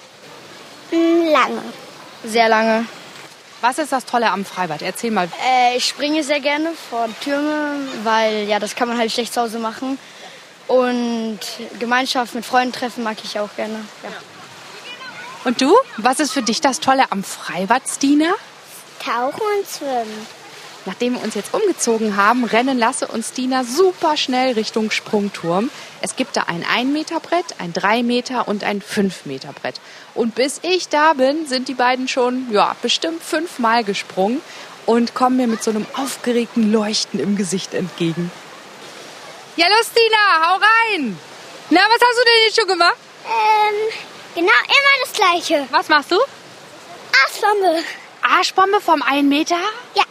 Hm, 0.89 1.27
Lange. 1.31 1.63
Sehr 2.25 2.49
lange. 2.49 2.87
Was 3.61 3.79
ist 3.79 3.93
das 3.93 4.07
Tolle 4.07 4.31
am 4.31 4.47
Freibad? 4.47 4.81
Erzähl 4.81 5.11
mal. 5.11 5.29
Äh, 5.47 5.77
ich 5.77 5.87
springe 5.87 6.23
sehr 6.23 6.41
gerne 6.41 6.71
vor 6.89 7.09
Türme, 7.21 7.77
weil 8.05 8.45
ja, 8.49 8.59
das 8.59 8.75
kann 8.75 8.89
man 8.89 8.97
halt 8.97 9.13
schlecht 9.13 9.35
zu 9.35 9.43
Hause 9.43 9.59
machen. 9.59 9.99
Und 10.67 11.41
Gemeinschaft 11.79 12.35
mit 12.35 12.45
Freunden 12.45 12.73
treffen 12.73 13.05
mag 13.05 13.19
ich 13.23 13.39
auch 13.39 13.55
gerne. 13.57 13.85
Ja. 14.03 14.11
Und 15.45 15.61
du? 15.61 15.75
Was 15.99 16.21
ist 16.21 16.33
für 16.33 16.43
dich 16.43 16.61
das 16.61 16.81
Tolle 16.81 17.05
am 17.11 17.23
Freibad, 17.23 17.83
Stina? 17.87 18.33
Tauchen 18.99 19.43
und 19.59 19.67
schwimmen. 19.69 20.27
Nachdem 20.87 21.15
wir 21.15 21.23
uns 21.23 21.35
jetzt 21.35 21.55
umgezogen 21.55 22.17
haben, 22.17 22.45
rennen 22.45 22.79
Lasse 22.79 23.07
und 23.07 23.25
Stina 23.25 23.65
super 23.65 24.17
schnell 24.19 24.53
Richtung 24.53 24.91
Sprungturm. 24.91 25.71
Es 26.03 26.17
gibt 26.17 26.37
da 26.37 26.43
ein 26.43 26.65
1 26.65 26.93
Meter 26.93 27.21
Brett, 27.21 27.47
ein 27.59 27.73
3 27.73 28.03
Meter 28.03 28.49
und 28.49 28.65
ein 28.65 28.83
5 28.83 29.25
Meter 29.25 29.53
Brett. 29.53 29.81
Und 30.15 30.35
bis 30.35 30.61
ich 30.63 30.89
da 30.89 31.15
bin, 31.15 31.47
sind 31.47 31.69
die 31.69 31.75
beiden 31.75 32.07
schon, 32.07 32.51
ja, 32.51 32.77
bestimmt 32.83 33.23
fünfmal 33.23 33.83
gesprungen 33.83 34.43
und 34.85 35.15
kommen 35.15 35.39
mir 35.39 35.47
mit 35.47 35.63
so 35.63 35.71
einem 35.71 35.87
aufgeregten 35.97 36.71
Leuchten 36.71 37.19
im 37.19 37.37
Gesicht 37.37 37.73
entgegen. 37.73 38.31
Ja, 39.57 39.67
los, 39.69 39.87
Stina, 39.87 40.49
hau 40.49 40.57
rein! 40.57 41.17
Na, 41.71 41.81
was 41.81 42.01
hast 42.01 42.19
du 42.19 42.25
denn 42.25 42.45
jetzt 42.47 42.57
schon 42.59 42.67
gemacht? 42.69 42.97
Ähm, 43.25 43.75
genau 44.35 44.51
immer 44.51 44.95
das 45.05 45.13
Gleiche. 45.13 45.69
Was 45.71 45.89
machst 45.89 46.11
du? 46.11 46.19
Arschbombe. 47.25 47.85
Arschbombe 48.23 48.81
vom 48.81 49.01
1 49.03 49.23
Meter? 49.29 49.61
Ja. 49.95 50.03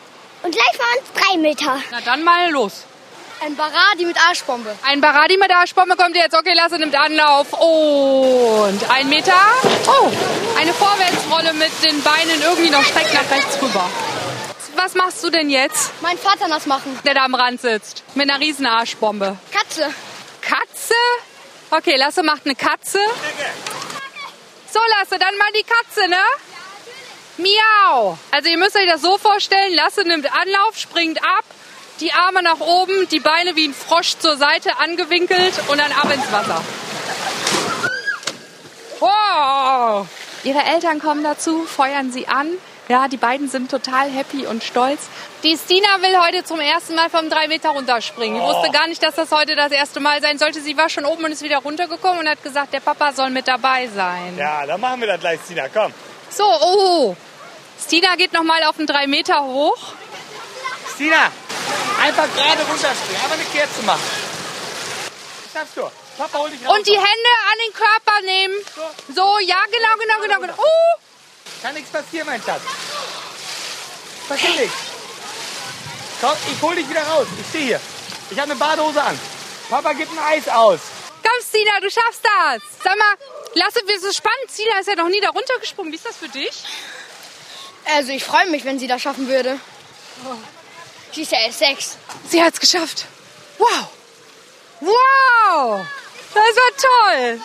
Und 0.43 0.51
gleich 0.51 0.77
mal 0.77 0.97
uns 0.97 1.09
drei 1.13 1.37
Meter. 1.37 1.81
Na 1.91 1.99
dann 2.01 2.23
mal 2.23 2.51
los. 2.51 2.85
Ein 3.45 3.57
Baradi 3.57 4.05
mit 4.05 4.17
Arschbombe. 4.17 4.73
Ein 4.83 5.01
Baradi 5.01 5.35
mit 5.35 5.51
Arschbombe 5.51 5.97
kommt 5.97 6.15
jetzt. 6.15 6.33
Okay, 6.33 6.53
Lasse 6.53 6.77
nimmt 6.79 6.95
Anlauf. 6.95 7.51
Und 7.51 8.79
ein 8.89 9.09
Meter. 9.09 9.33
Oh, 9.87 10.09
eine 10.57 10.73
Vorwärtsrolle 10.73 11.51
mit 11.53 11.71
den 11.83 12.01
Beinen 12.01 12.41
irgendwie 12.41 12.69
noch 12.69 12.83
schräg 12.83 13.13
nach 13.13 13.29
rechts 13.29 13.61
rüber. 13.61 13.89
Was 14.83 14.95
machst 14.95 15.23
du 15.23 15.29
denn 15.29 15.49
jetzt, 15.49 15.91
Mein 16.01 16.17
Vater 16.17 16.49
nass 16.49 16.65
machen. 16.65 16.99
der 17.05 17.13
da 17.13 17.23
am 17.23 17.35
Rand 17.35 17.61
sitzt? 17.61 18.03
Mit 18.15 18.29
einer 18.29 18.41
riesen 18.41 18.65
Arschbombe. 18.65 19.37
Katze. 19.49 19.89
Katze? 20.41 20.93
Okay, 21.71 21.95
Lasse 21.95 22.21
macht 22.21 22.41
eine 22.43 22.53
Katze. 22.53 22.99
So, 24.73 24.81
Lasse, 24.99 25.17
dann 25.17 25.37
mal 25.37 25.47
die 25.57 25.63
Katze, 25.63 26.09
ne? 26.09 26.17
Miau. 27.37 28.17
Also 28.31 28.49
ihr 28.49 28.57
müsst 28.57 28.75
euch 28.75 28.85
das 28.85 29.01
so 29.01 29.17
vorstellen, 29.17 29.73
Lasse 29.73 30.01
nimmt 30.01 30.29
Anlauf, 30.33 30.77
springt 30.77 31.23
ab, 31.23 31.45
die 32.01 32.11
Arme 32.11 32.43
nach 32.43 32.59
oben, 32.59 33.07
die 33.07 33.21
Beine 33.21 33.55
wie 33.55 33.69
ein 33.69 33.73
Frosch 33.73 34.17
zur 34.19 34.35
Seite 34.35 34.79
angewinkelt 34.79 35.53
und 35.69 35.79
dann 35.79 35.93
ab 35.93 36.11
ins 36.13 36.29
Wasser. 36.29 36.61
Wow. 38.99 40.07
Ihre 40.43 40.61
Eltern 40.61 40.99
kommen 40.99 41.23
dazu, 41.23 41.63
feuern 41.63 42.11
sie 42.11 42.27
an. 42.27 42.49
Ja, 42.89 43.07
die 43.07 43.17
beiden 43.17 43.47
sind 43.47 43.71
total 43.71 44.09
happy 44.09 44.45
und 44.45 44.61
stolz. 44.63 45.07
Die 45.43 45.57
Stina 45.57 46.01
will 46.01 46.19
heute 46.19 46.43
zum 46.43 46.59
ersten 46.59 46.95
Mal 46.95 47.09
vom 47.09 47.29
drei 47.29 47.47
Meter 47.47 47.69
runterspringen. 47.69 48.41
Ich 48.41 48.43
wusste 48.43 48.71
gar 48.71 48.87
nicht, 48.87 49.01
dass 49.01 49.15
das 49.15 49.31
heute 49.31 49.55
das 49.55 49.71
erste 49.71 50.01
Mal 50.01 50.21
sein 50.21 50.37
sollte. 50.37 50.59
Sie 50.59 50.75
war 50.75 50.89
schon 50.89 51.05
oben 51.05 51.23
und 51.23 51.31
ist 51.31 51.43
wieder 51.43 51.59
runtergekommen 51.59 52.19
und 52.19 52.29
hat 52.29 52.43
gesagt, 52.43 52.73
der 52.73 52.81
Papa 52.81 53.13
soll 53.13 53.29
mit 53.29 53.47
dabei 53.47 53.87
sein. 53.87 54.37
Ja, 54.37 54.65
dann 54.65 54.81
machen 54.81 54.99
wir 54.99 55.07
das 55.07 55.21
gleich, 55.21 55.39
Stina. 55.45 55.69
Komm. 55.69 55.93
So, 56.29 56.43
oh. 56.43 57.15
Stina 57.81 58.15
geht 58.15 58.33
noch 58.33 58.43
mal 58.43 58.61
auf 58.63 58.75
den 58.75 58.85
drei 58.85 59.07
Meter 59.07 59.41
hoch. 59.43 59.93
Stina, 60.93 61.31
einfach 62.01 62.27
gerade 62.35 62.63
runterspringen. 62.69 63.23
Einfach 63.23 63.37
eine 63.37 63.45
Kerze 63.45 63.81
machen. 63.83 64.01
Schaffst 65.53 65.77
du. 65.77 65.81
Papa, 66.17 66.37
hol 66.37 66.49
dich 66.49 66.67
raus. 66.67 66.77
Und 66.77 66.85
die 66.85 66.91
Hände 66.91 67.31
an 67.49 67.57
den 67.65 67.73
Körper 67.73 68.21
nehmen. 68.25 68.53
So, 69.15 69.39
ja, 69.39 69.57
genau, 69.71 69.95
genau, 69.99 70.21
genau, 70.21 70.39
genau. 70.41 70.53
Oh. 70.57 71.12
Kann 71.61 71.73
nichts 71.75 71.91
passieren, 71.91 72.27
mein 72.27 72.41
Schatz. 72.41 72.61
Passiert 74.27 74.59
nichts. 74.59 74.77
Komm, 76.21 76.37
ich 76.51 76.61
hol 76.61 76.75
dich 76.75 76.89
wieder 76.89 77.03
raus. 77.03 77.27
Ich 77.39 77.47
stehe 77.47 77.65
hier. 77.65 77.81
Ich 78.29 78.39
habe 78.39 78.51
eine 78.51 78.59
Badehose 78.59 79.01
an. 79.01 79.19
Papa 79.69 79.93
gibt 79.93 80.11
ein 80.11 80.19
Eis 80.19 80.47
aus. 80.47 80.79
Komm, 81.21 81.45
Stina, 81.47 81.79
du 81.79 81.89
schaffst 81.89 82.21
das. 82.23 82.61
Sag 82.83 82.97
mal, 82.97 83.15
Lasse, 83.55 83.81
das 83.87 84.03
ist 84.03 84.17
spannend. 84.17 84.51
Stina 84.51 84.79
ist 84.79 84.87
ja 84.87 84.95
noch 84.95 85.09
nie 85.09 85.21
da 85.21 85.29
runtergesprungen. 85.29 85.91
Wie 85.91 85.95
ist 85.95 86.05
das 86.05 86.17
für 86.17 86.29
dich? 86.29 86.63
Also 87.85 88.11
ich 88.11 88.23
freue 88.23 88.49
mich, 88.49 88.65
wenn 88.65 88.79
sie 88.79 88.87
das 88.87 89.01
schaffen 89.01 89.27
würde. 89.27 89.59
Sie 91.11 91.21
ist 91.21 91.31
ja 91.31 91.39
erst 91.39 91.59
sechs. 91.59 91.97
Sie 92.29 92.41
hat's 92.41 92.59
geschafft. 92.59 93.05
Wow. 93.57 93.89
Wow. 94.79 95.85
Das 96.33 96.43
war 96.43 97.11
toll. 97.11 97.41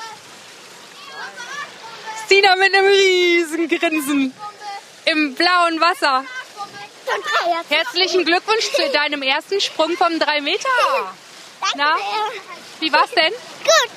Stina 2.28 2.56
mit 2.56 2.74
einem 2.74 2.84
riesen 2.84 3.68
Grinsen 3.70 4.34
im 5.06 5.34
blauen 5.34 5.80
Wasser. 5.80 6.22
Herzlichen 7.70 8.26
Glückwunsch 8.26 8.70
zu 8.70 8.86
deinem 8.92 9.22
ersten 9.22 9.62
Sprung 9.62 9.96
vom 9.96 10.18
3 10.18 10.42
Meter. 10.42 10.68
Na, 11.74 11.96
wie 12.80 12.92
war's 12.92 13.08
denn? 13.12 13.32
Gut. 13.32 13.96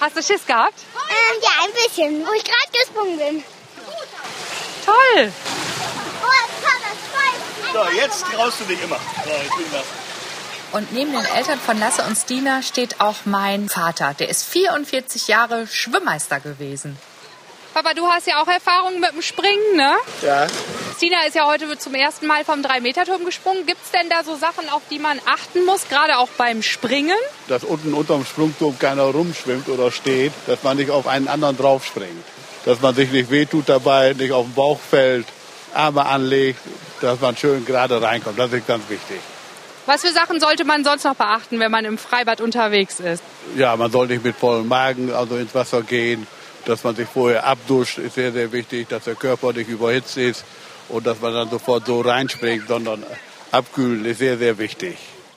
Hast 0.00 0.16
du 0.16 0.22
Schiss 0.24 0.44
gehabt? 0.44 0.74
Ähm, 0.96 1.40
ja, 1.42 1.50
ein 1.64 1.72
bisschen, 1.72 2.26
wo 2.26 2.32
ich 2.32 2.42
gerade 2.42 2.72
gesprungen 2.72 3.16
bin. 3.16 3.44
Toll. 4.84 5.32
Oh. 6.24 7.72
So, 7.72 7.96
jetzt 7.96 8.24
traust 8.24 8.60
du 8.62 8.64
dich 8.64 8.82
immer. 8.82 8.98
So, 9.24 9.30
ich 9.30 9.54
bin 9.54 9.66
das. 9.70 9.84
Und 10.72 10.92
neben 10.92 11.12
den 11.12 11.24
Eltern 11.24 11.60
von 11.60 11.78
Lasse 11.78 12.02
und 12.02 12.16
Stina 12.16 12.62
steht 12.62 13.00
auch 13.00 13.18
mein 13.26 13.68
Vater. 13.68 14.12
Der 14.14 14.28
ist 14.28 14.42
44 14.42 15.28
Jahre 15.28 15.68
Schwimmmeister 15.68 16.40
gewesen. 16.40 16.98
Papa, 17.74 17.94
du 17.94 18.06
hast 18.06 18.26
ja 18.26 18.42
auch 18.42 18.48
Erfahrung 18.48 19.00
mit 19.00 19.12
dem 19.12 19.22
Springen, 19.22 19.76
ne? 19.76 19.94
Ja. 20.20 20.46
Stina 20.96 21.24
ist 21.26 21.34
ja 21.34 21.46
heute 21.46 21.78
zum 21.78 21.94
ersten 21.94 22.26
Mal 22.26 22.44
vom 22.44 22.60
3-Meter-Turm 22.60 23.24
gesprungen. 23.24 23.64
Gibt 23.64 23.82
es 23.82 23.90
denn 23.90 24.10
da 24.10 24.22
so 24.24 24.36
Sachen, 24.36 24.68
auf 24.68 24.82
die 24.90 24.98
man 24.98 25.18
achten 25.24 25.64
muss, 25.64 25.88
gerade 25.88 26.18
auch 26.18 26.28
beim 26.36 26.62
Springen? 26.62 27.16
dass 27.48 27.64
unten 27.64 27.94
unterm 27.94 28.24
Sprungturm 28.24 28.78
keiner 28.78 29.04
rumschwimmt 29.04 29.68
oder 29.68 29.90
steht, 29.90 30.32
dass 30.46 30.62
man 30.62 30.76
nicht 30.76 30.90
auf 30.90 31.06
einen 31.06 31.28
anderen 31.28 31.56
draufspringt. 31.56 32.24
Dass 32.64 32.80
man 32.80 32.94
sich 32.94 33.10
nicht 33.10 33.30
wehtut 33.30 33.68
dabei, 33.68 34.12
nicht 34.12 34.32
auf 34.32 34.46
den 34.46 34.54
Bauch 34.54 34.78
fällt, 34.78 35.26
Arme 35.74 36.06
anlegt, 36.06 36.60
dass 37.00 37.20
man 37.20 37.36
schön 37.36 37.64
gerade 37.64 38.00
reinkommt. 38.00 38.38
Das 38.38 38.52
ist 38.52 38.66
ganz 38.66 38.88
wichtig. 38.88 39.18
Was 39.86 40.02
für 40.02 40.12
Sachen 40.12 40.38
sollte 40.38 40.64
man 40.64 40.84
sonst 40.84 41.04
noch 41.04 41.16
beachten, 41.16 41.58
wenn 41.58 41.70
man 41.70 41.84
im 41.84 41.98
Freibad 41.98 42.40
unterwegs 42.40 43.00
ist? 43.00 43.22
Ja, 43.56 43.76
man 43.76 43.90
soll 43.90 44.06
nicht 44.06 44.24
mit 44.24 44.36
vollem 44.36 44.68
Magen 44.68 45.12
also 45.12 45.36
ins 45.36 45.54
Wasser 45.54 45.82
gehen. 45.82 46.26
Dass 46.64 46.84
man 46.84 46.94
sich 46.94 47.08
vorher 47.08 47.44
abduscht, 47.44 47.98
ist 47.98 48.14
sehr, 48.14 48.32
sehr 48.32 48.52
wichtig. 48.52 48.88
Dass 48.88 49.04
der 49.04 49.14
Körper 49.14 49.52
nicht 49.52 49.68
überhitzt 49.68 50.16
ist 50.16 50.44
und 50.88 51.06
dass 51.06 51.20
man 51.20 51.34
dann 51.34 51.50
sofort 51.50 51.86
so 51.86 52.00
reinspringt, 52.00 52.68
sondern 52.68 53.04
abkühlen 53.50 54.04
ist 54.04 54.18
sehr, 54.18 54.38
sehr 54.38 54.58
wichtig. 54.58 54.96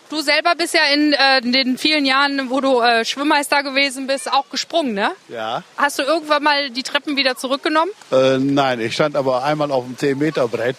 Du 0.10 0.22
selber 0.22 0.54
bist 0.56 0.76
ja 0.76 0.82
in 0.94 1.14
äh, 1.14 1.42
den 1.42 1.80
vielen 1.80 2.06
Jahren, 2.06 2.52
wo 2.52 2.62
du 2.62 2.80
äh, 2.80 3.04
Schwimmmeister 3.04 3.64
gewesen 3.64 4.06
bist, 4.06 4.32
auch 4.32 4.48
gesprungen, 4.52 4.94
ne? 4.94 5.12
Ja. 5.30 5.64
Hast 5.78 5.98
du 5.98 6.04
irgendwann 6.04 6.44
mal 6.44 6.70
die 6.70 6.84
Treppen 6.84 7.18
wieder 7.18 7.36
zurückgenommen? 7.36 7.92
Äh, 8.12 8.38
nein, 8.38 8.80
ich 8.82 8.94
stand 8.94 9.16
aber 9.16 9.44
einmal 9.44 9.72
auf 9.72 9.86
dem 9.86 9.98
10-Meter-Brett. 9.98 10.76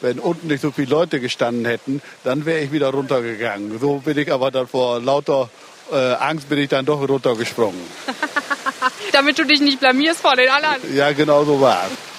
Wenn 0.00 0.18
unten 0.18 0.46
nicht 0.46 0.62
so 0.62 0.70
viele 0.70 0.88
Leute 0.88 1.20
gestanden 1.20 1.66
hätten, 1.66 2.00
dann 2.24 2.46
wäre 2.46 2.60
ich 2.60 2.72
wieder 2.72 2.88
runtergegangen. 2.88 3.78
So 3.78 3.98
bin 3.98 4.16
ich 4.16 4.32
aber 4.32 4.50
dann 4.50 4.66
vor 4.66 4.98
lauter 4.98 5.50
äh, 5.92 6.14
Angst 6.14 6.48
bin 6.48 6.58
ich 6.58 6.68
dann 6.68 6.84
doch 6.86 7.06
runtergesprungen. 7.06 7.80
Damit 9.12 9.38
du 9.38 9.44
dich 9.44 9.60
nicht 9.60 9.80
blamierst 9.80 10.20
vor 10.20 10.36
den 10.36 10.48
anderen. 10.50 10.94
Ja, 10.94 11.12
genau 11.12 11.44
so 11.44 11.60
war 11.60 11.84
es. 11.86 12.10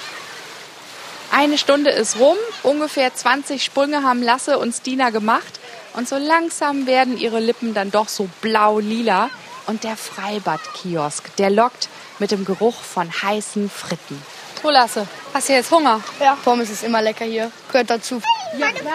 Eine 1.33 1.57
Stunde 1.57 1.91
ist 1.91 2.19
rum, 2.19 2.35
ungefähr 2.61 3.15
20 3.15 3.63
Sprünge 3.63 4.03
haben 4.03 4.21
Lasse 4.21 4.59
und 4.59 4.73
Stina 4.73 5.11
gemacht 5.11 5.61
und 5.93 6.07
so 6.07 6.17
langsam 6.17 6.87
werden 6.87 7.17
ihre 7.17 7.39
Lippen 7.39 7.73
dann 7.73 7.89
doch 7.89 8.09
so 8.09 8.27
blau-lila 8.41 9.29
und 9.67 9.85
der 9.85 9.95
Freibadkiosk, 9.95 11.33
der 11.37 11.49
lockt 11.49 11.87
mit 12.19 12.31
dem 12.31 12.43
Geruch 12.43 12.75
von 12.75 13.09
heißen 13.09 13.69
Fritten. 13.69 14.21
So 14.61 14.69
Lasse, 14.69 15.07
hast 15.33 15.47
du 15.47 15.53
jetzt 15.53 15.71
Hunger? 15.71 16.01
Ja, 16.19 16.37
Pommes 16.43 16.69
ist 16.69 16.83
immer 16.83 17.01
lecker 17.01 17.25
hier. 17.25 17.49
Gehört 17.71 17.89
dazu. 17.89 18.21
Meine 18.59 18.73
Pommes. 18.73 18.89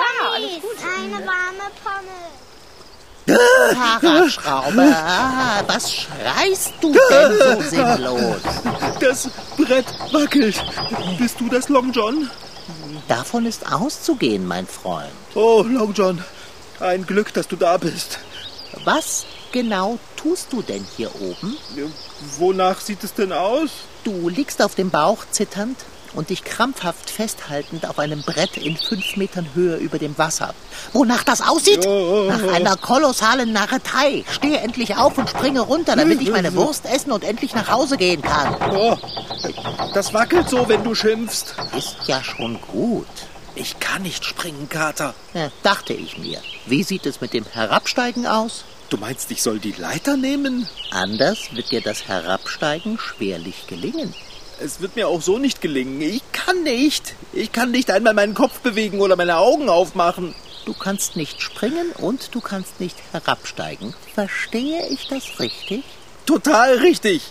Eine 0.95 1.27
warme 1.27 1.71
Pommes. 1.83 2.36
Fahrradschraube, 3.27 4.83
ah, 4.83 5.63
was 5.67 5.93
schreist 5.93 6.75
du 6.81 6.93
denn 6.93 7.39
so 7.39 7.63
sinnlos? 7.69 8.41
Das 9.01 9.29
Brett 9.57 9.87
wackelt. 10.13 10.63
Bist 11.19 11.41
du 11.41 11.49
das 11.49 11.69
Long 11.69 11.93
John? 11.93 12.31
Davon 13.09 13.47
ist 13.47 13.71
auszugehen, 13.73 14.47
mein 14.47 14.67
Freund. 14.67 15.11
Oh, 15.35 15.65
Long 15.67 15.93
John. 15.93 16.23
Ein 16.79 17.05
Glück, 17.07 17.33
dass 17.35 17.49
du 17.49 17.57
da 17.57 17.77
bist. 17.77 18.19
Was 18.85 19.27
genau 19.53 19.99
tust 20.17 20.53
du 20.53 20.63
denn 20.63 20.87
hier 20.97 21.11
oben? 21.21 21.57
Wonach 22.39 22.81
sieht 22.81 23.03
es 23.03 23.15
denn 23.15 23.33
aus? 23.33 23.71
Du 24.05 24.29
liegst 24.29 24.63
auf 24.63 24.75
dem 24.75 24.91
Bauch 24.91 25.25
zitternd 25.31 25.79
und 26.15 26.31
dich 26.31 26.45
krampfhaft 26.45 27.11
festhaltend 27.11 27.89
auf 27.89 27.99
einem 27.99 28.23
Brett 28.23 28.57
in 28.57 28.77
fünf 28.77 29.17
Metern 29.17 29.49
Höhe 29.55 29.77
über 29.77 29.99
dem 29.99 30.17
Wasser. 30.19 30.55
Wonach 30.93 31.25
das 31.25 31.41
aussieht? 31.41 31.85
Nach 31.85 32.53
einer 32.53 32.77
kolossalen 32.77 33.53
Narretei. 33.53 34.25
Stehe 34.31 34.59
endlich 34.59 34.97
auf 34.97 35.19
und 35.19 35.29
springe 35.31 35.61
runter, 35.61 35.97
damit 35.97 36.21
ich 36.21 36.31
meine 36.31 36.55
Wurst 36.55 36.87
essen 36.87 37.13
und 37.13 37.25
endlich 37.25 37.55
nach 37.55 37.71
Hause 37.71 37.97
gehen 37.97 38.23
kann. 38.23 38.57
Oh, 38.73 38.97
das 39.95 40.13
wackelt 40.15 40.49
so, 40.49 40.69
wenn 40.69 40.85
du 40.85 40.95
schimpfst. 40.95 41.55
Ist 41.77 41.97
ja 42.07 42.23
schon 42.23 42.61
gut. 42.61 43.07
Ich 43.55 43.81
kann 43.81 44.03
nicht 44.03 44.25
springen, 44.25 44.69
Kater. 44.69 45.15
Ja, 45.33 45.51
dachte 45.63 45.95
ich 45.95 46.19
mir. 46.19 46.41
Wie 46.67 46.83
sieht 46.83 47.07
es 47.07 47.23
mit 47.23 47.33
dem 47.33 47.47
Herabsteigen 47.47 48.27
aus? 48.27 48.65
Du 48.91 48.99
meinst, 48.99 49.31
ich 49.31 49.43
soll 49.43 49.59
die 49.59 49.73
Leiter 49.73 50.17
nehmen? 50.17 50.69
Anders 50.91 51.49
wird 51.53 51.71
dir 51.71 51.81
das 51.81 52.07
Herabsteigen 52.07 52.99
schwerlich 52.99 53.67
gelingen. 53.67 54.15
Es 54.59 54.81
wird 54.81 54.97
mir 54.97 55.09
auch 55.09 55.21
so 55.21 55.39
nicht 55.39 55.61
gelingen. 55.61 56.01
Ich 56.01 56.23
kann 56.33 56.63
nicht. 56.63 57.15
Ich 57.33 57.53
kann 57.53 57.71
nicht 57.71 57.91
einmal 57.91 58.15
meinen 58.15 58.35
Kopf 58.35 58.61
bewegen 58.61 59.01
oder 59.01 59.17
meine 59.17 59.37
Augen 59.37 59.69
aufmachen. 59.69 60.35
Du 60.65 60.73
kannst 60.73 61.15
nicht 61.17 61.43
springen 61.43 61.93
und 61.99 62.35
du 62.35 62.41
kannst 62.41 62.81
nicht 62.81 62.97
herabsteigen. 63.13 63.95
Verstehe 64.15 64.87
ich 64.89 65.09
das 65.09 65.39
richtig? 65.39 65.85
Total 66.25 66.77
richtig. 66.79 67.23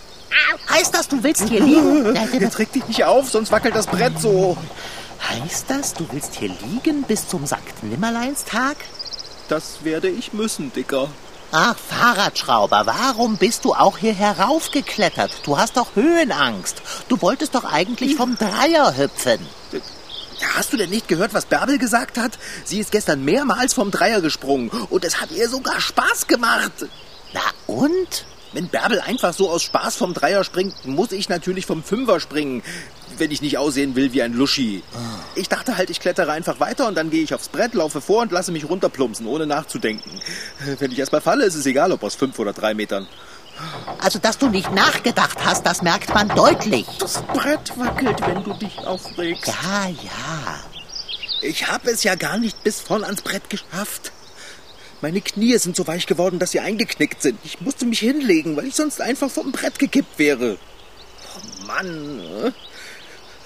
Heißt 0.69 0.93
das, 0.93 1.07
du 1.07 1.23
willst 1.23 1.49
hier 1.49 1.61
liegen? 1.61 2.15
Jetzt 2.39 2.59
reg 2.59 2.71
dich 2.71 2.87
nicht 2.87 3.03
auf, 3.03 3.29
sonst 3.29 3.51
wackelt 3.51 3.75
das 3.75 3.87
Brett 3.87 4.19
so. 4.19 4.57
Heißt 5.29 5.65
das, 5.69 5.93
du 5.93 6.05
willst 6.11 6.35
hier 6.35 6.49
liegen 6.49 7.03
bis 7.03 7.27
zum 7.27 7.45
Sankt 7.45 7.83
Nimmerleinstag? 7.83 8.77
Das 9.49 9.83
werde 9.83 10.09
ich 10.09 10.33
müssen, 10.33 10.71
Dicker. 10.73 11.09
Ach, 11.51 11.75
Fahrradschrauber, 11.77 12.85
warum 12.85 13.37
bist 13.37 13.65
du 13.65 13.73
auch 13.73 13.97
hier 13.97 14.13
heraufgeklettert? 14.13 15.31
Du 15.43 15.57
hast 15.57 15.77
doch 15.77 15.95
Höhenangst. 15.95 16.81
Du 17.07 17.21
wolltest 17.21 17.55
doch 17.55 17.63
eigentlich 17.63 18.15
vom 18.15 18.37
Dreier 18.37 18.97
hüpfen. 18.97 19.39
Hast 20.55 20.73
du 20.73 20.77
denn 20.77 20.89
nicht 20.89 21.07
gehört, 21.07 21.33
was 21.33 21.45
Bärbel 21.45 21.77
gesagt 21.77 22.17
hat? 22.17 22.37
Sie 22.65 22.79
ist 22.79 22.91
gestern 22.91 23.23
mehrmals 23.23 23.73
vom 23.73 23.91
Dreier 23.91 24.21
gesprungen 24.21 24.69
und 24.69 25.05
es 25.05 25.21
hat 25.21 25.31
ihr 25.31 25.47
sogar 25.47 25.79
Spaß 25.79 26.27
gemacht. 26.27 26.87
Na 27.33 27.41
und? 27.67 28.25
Wenn 28.55 28.69
Bärbel 28.69 29.01
einfach 29.01 29.33
so 29.33 29.49
aus 29.49 29.63
Spaß 29.63 29.97
vom 29.97 30.13
Dreier 30.13 30.45
springt, 30.45 30.85
muss 30.85 31.11
ich 31.11 31.27
natürlich 31.27 31.65
vom 31.65 31.83
Fünfer 31.83 32.21
springen, 32.21 32.63
wenn 33.17 33.29
ich 33.29 33.41
nicht 33.41 33.57
aussehen 33.57 33.97
will 33.97 34.13
wie 34.13 34.21
ein 34.21 34.31
Luschi. 34.31 34.81
Ich 35.35 35.49
dachte 35.49 35.75
halt, 35.75 35.89
ich 35.89 35.99
klettere 35.99 36.31
einfach 36.31 36.61
weiter 36.61 36.87
und 36.87 36.95
dann 36.95 37.09
gehe 37.09 37.21
ich 37.21 37.33
aufs 37.33 37.49
Brett, 37.49 37.73
laufe 37.73 37.99
vor 37.99 38.21
und 38.21 38.31
lasse 38.31 38.53
mich 38.53 38.69
runterplumpsen, 38.69 39.27
ohne 39.27 39.45
nachzudenken. 39.45 40.09
Wenn 40.79 40.89
ich 40.89 40.99
erstmal 40.99 41.19
falle, 41.19 41.43
ist 41.43 41.55
es 41.55 41.65
egal, 41.65 41.91
ob 41.91 42.01
aus 42.01 42.15
fünf 42.15 42.39
oder 42.39 42.53
drei 42.53 42.73
Metern. 42.73 43.07
Also, 44.01 44.19
dass 44.19 44.37
du 44.37 44.47
nicht 44.47 44.73
nachgedacht 44.73 45.37
hast, 45.43 45.65
das 45.65 45.81
merkt 45.81 46.13
man 46.13 46.29
deutlich. 46.29 46.85
Das 46.97 47.21
Brett 47.33 47.77
wackelt, 47.77 48.21
wenn 48.25 48.41
du 48.41 48.53
dich 48.53 48.77
aufregst. 48.79 49.47
Ja, 49.47 49.89
ja. 49.89 50.63
Ich 51.41 51.67
habe 51.67 51.91
es 51.91 52.03
ja 52.03 52.15
gar 52.15 52.37
nicht 52.37 52.63
bis 52.63 52.79
vorn 52.79 53.03
ans 53.03 53.21
Brett 53.21 53.49
geschafft. 53.49 54.13
Meine 55.05 55.21
Knie 55.21 55.55
sind 55.59 55.75
so 55.75 55.85
weich 55.85 56.07
geworden, 56.07 56.39
dass 56.39 56.49
sie 56.49 56.61
eingeknickt 56.61 57.21
sind. 57.21 57.37
Ich 57.43 57.61
musste 57.61 57.85
mich 57.85 57.99
hinlegen, 57.99 58.57
weil 58.57 58.65
ich 58.65 58.73
sonst 58.73 59.01
einfach 59.01 59.29
vom 59.29 59.51
Brett 59.51 59.77
gekippt 59.77 60.17
wäre. 60.17 60.57
Oh 61.35 61.67
Mann. 61.67 62.51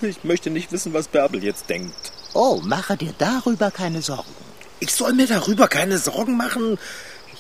Ich 0.01 0.23
möchte 0.23 0.51
nicht 0.51 0.71
wissen, 0.71 0.93
was 0.93 1.09
Bärbel 1.09 1.43
jetzt 1.43 1.69
denkt. 1.69 2.13
Oh, 2.33 2.61
mache 2.63 2.95
dir 2.95 3.13
darüber 3.17 3.71
keine 3.71 4.01
Sorgen. 4.01 4.33
Ich 4.79 4.93
soll 4.93 5.11
mir 5.11 5.27
darüber 5.27 5.67
keine 5.67 5.97
Sorgen 5.97 6.37
machen. 6.37 6.79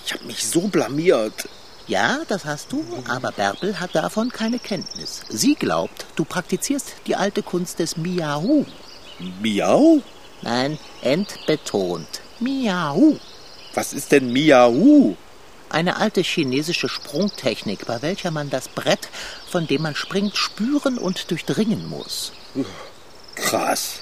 Ich 0.03 0.11
habe 0.11 0.25
mich 0.25 0.45
so 0.45 0.67
blamiert. 0.67 1.47
Ja, 1.87 2.19
das 2.27 2.43
hast 2.43 2.73
du, 2.73 2.83
aber 3.07 3.31
Bärbel 3.31 3.79
hat 3.79 3.95
davon 3.95 4.31
keine 4.33 4.59
Kenntnis. 4.59 5.21
Sie 5.29 5.55
glaubt, 5.55 6.07
du 6.17 6.25
praktizierst 6.25 6.91
die 7.07 7.15
alte 7.15 7.41
Kunst 7.41 7.79
des 7.79 7.95
Miau. 7.95 8.65
Miau? 9.41 10.01
Nein, 10.41 10.77
entbetont. 11.03 12.19
Miau. 12.41 13.17
Was 13.73 13.93
ist 13.93 14.11
denn 14.11 14.31
Miau? 14.31 15.15
Eine 15.69 15.97
alte 15.97 16.21
chinesische 16.21 16.89
Sprungtechnik, 16.89 17.85
bei 17.85 18.01
welcher 18.01 18.31
man 18.31 18.49
das 18.49 18.67
Brett, 18.67 19.09
von 19.47 19.67
dem 19.67 19.83
man 19.83 19.95
springt, 19.95 20.35
spüren 20.35 20.97
und 20.97 21.29
durchdringen 21.29 21.87
muss. 21.87 22.31
Krass. 23.35 24.01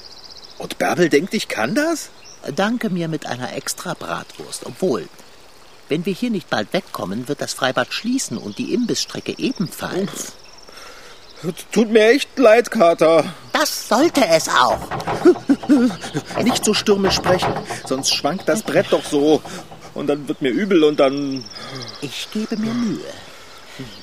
Und 0.58 0.78
Bärbel 0.78 1.10
denkt, 1.10 1.34
ich 1.34 1.48
kann 1.48 1.76
das? 1.76 2.10
Danke 2.56 2.90
mir 2.90 3.08
mit 3.10 3.26
einer 3.26 3.54
extra 3.54 3.94
Bratwurst. 3.94 4.66
Obwohl, 4.66 5.10
wenn 5.90 6.06
wir 6.06 6.14
hier 6.14 6.30
nicht 6.30 6.50
bald 6.50 6.72
wegkommen, 6.72 7.28
wird 7.28 7.42
das 7.42 7.54
Freibad 7.54 7.94
schließen 7.94 8.38
und 8.38 8.58
die 8.58 8.74
Imbissstrecke 8.74 9.36
ebenfalls. 9.38 10.34
Tut 11.72 11.92
mir 11.92 12.10
echt 12.10 12.38
leid, 12.38 12.72
Kater. 12.72 13.34
Das 13.54 13.88
sollte 13.88 14.26
es 14.28 14.50
auch. 14.50 14.80
Nicht 16.44 16.66
so 16.66 16.74
stürmisch 16.74 17.16
sprechen, 17.16 17.54
sonst 17.86 18.14
schwankt 18.14 18.48
das 18.50 18.64
Brett 18.64 18.88
doch 18.92 19.04
so. 19.04 19.42
Und 19.94 20.08
dann 20.08 20.28
wird 20.28 20.42
mir 20.42 20.50
übel 20.50 20.84
und 20.84 21.00
dann. 21.00 21.44
Ich 22.02 22.28
gebe 22.32 22.58
mir 22.58 22.74
Mühe. 22.74 23.00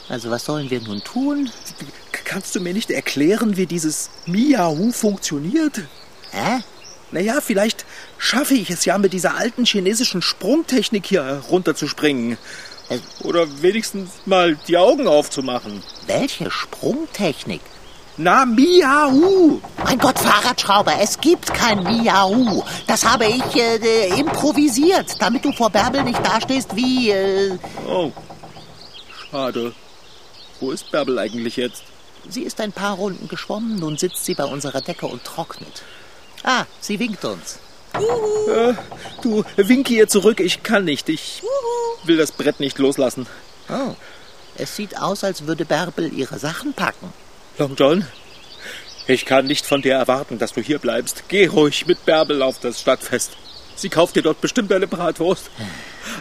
Also, 0.09 0.31
was 0.31 0.45
sollen 0.45 0.71
wir 0.71 0.81
nun 0.81 1.03
tun? 1.03 1.51
Kannst 2.25 2.55
du 2.55 2.61
mir 2.61 2.73
nicht 2.73 2.91
erklären, 2.91 3.57
wie 3.57 3.67
dieses 3.67 4.11
Miahu 4.27 4.93
funktioniert? 4.93 5.83
Hä? 6.31 6.63
Naja, 7.11 7.41
vielleicht 7.41 7.85
schaffe 8.19 8.55
ich 8.55 8.71
es 8.71 8.85
ja 8.85 8.99
mit 8.99 9.13
dieser 9.13 9.37
alten 9.37 9.65
chinesischen 9.65 10.23
Sprungtechnik 10.23 11.07
hier 11.07 11.43
runterzuspringen. 11.49 12.39
Oder 13.23 13.47
wenigstens 13.63 14.11
mal 14.27 14.57
die 14.69 14.77
Augen 14.77 15.09
aufzumachen. 15.09 15.83
Welche 16.07 16.51
Sprungtechnik? 16.51 17.61
Na, 18.17 18.45
Miau! 18.45 19.61
Mein 19.83 19.99
Gott, 19.99 20.19
Fahrradschrauber, 20.19 20.93
es 21.01 21.19
gibt 21.21 21.53
kein 21.53 21.83
Miau. 21.83 22.65
Das 22.87 23.05
habe 23.05 23.25
ich 23.27 23.57
äh, 23.57 23.77
äh, 23.77 24.21
improvisiert, 24.21 25.17
damit 25.21 25.45
du 25.45 25.53
vor 25.53 25.71
Bärbel 25.71 26.05
nicht 26.05 26.25
dastehst 26.25 26.77
wie... 26.77 27.11
Äh, 27.11 27.59
Oh, 27.89 28.13
schade. 29.31 29.73
Wo 30.61 30.71
ist 30.71 30.91
Bärbel 30.93 31.19
eigentlich 31.19 31.57
jetzt? 31.57 31.83
sie 32.27 32.43
ist 32.43 32.59
ein 32.61 32.73
paar 32.73 32.95
Runden 32.95 33.29
geschwommen, 33.29 33.77
nun 33.79 33.99
sitzt 33.99 34.25
sie 34.25 34.35
bei 34.35 34.45
unserer 34.45 34.81
Decke 34.81 35.07
und 35.07 35.25
trocknet. 35.25 35.83
Ah, 36.43 36.65
sie 36.81 36.99
winkt 36.99 37.23
uns. 37.25 37.59
Äh, 37.95 38.75
du, 39.23 39.45
winke 39.57 39.95
ihr 39.95 40.09
zurück. 40.09 40.41
Ich 40.41 40.63
kann 40.63 40.85
nicht. 40.85 41.09
Ich 41.09 41.43
will 42.05 42.17
das 42.17 42.33
Brett 42.33 42.61
nicht 42.61 42.79
loslassen. 42.79 43.27
Oh, 43.69 43.95
es 44.57 44.77
sieht 44.77 44.99
aus, 45.01 45.25
als 45.25 45.47
würde 45.47 45.65
Bärbel 45.65 46.13
ihre 46.13 46.39
Sachen 46.39 46.75
packen. 46.75 47.13
Long 47.59 47.75
John, 47.77 48.07
ich 49.07 49.27
kann 49.27 49.47
nicht 49.47 49.65
von 49.67 49.83
dir 49.83 49.95
erwarten, 49.95 50.39
dass 50.39 50.53
du 50.53 50.61
hier 50.61 50.79
bleibst. 50.79 51.25
Geh 51.29 51.47
ruhig 51.47 51.87
mit 51.87 52.05
Bärbel 52.05 52.43
auf 52.43 52.59
das 52.61 52.81
Stadtfest. 52.81 53.33
Sie 53.77 53.89
kauft 53.89 54.17
dir 54.17 54.23
dort 54.23 54.41
bestimmt 54.41 54.73
eine 54.73 54.87
Bratwurst. 54.87 55.51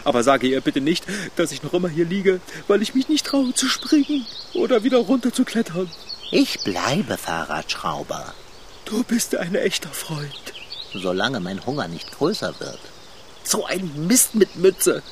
Aber 0.04 0.22
sage 0.22 0.46
ihr 0.46 0.60
bitte 0.60 0.80
nicht, 0.80 1.04
dass 1.36 1.52
ich 1.52 1.62
noch 1.62 1.74
immer 1.74 1.88
hier 1.88 2.04
liege, 2.04 2.40
weil 2.66 2.82
ich 2.82 2.94
mich 2.94 3.08
nicht 3.08 3.26
traue 3.26 3.52
zu 3.54 3.68
springen 3.68 4.26
oder 4.54 4.82
wieder 4.82 4.98
runter 4.98 5.32
zu 5.32 5.44
klettern. 5.44 5.90
Ich 6.30 6.60
bleibe 6.64 7.16
Fahrradschrauber, 7.16 8.34
Du 8.84 9.02
bist 9.02 9.34
ein 9.36 9.54
echter 9.54 9.88
Freund. 9.88 10.53
Solange 10.98 11.40
mein 11.40 11.64
Hunger 11.66 11.88
nicht 11.88 12.12
größer 12.12 12.54
wird. 12.58 12.78
So 13.44 13.66
ein 13.66 14.06
Mist 14.06 14.34
mit 14.34 14.56
Mütze. 14.56 15.02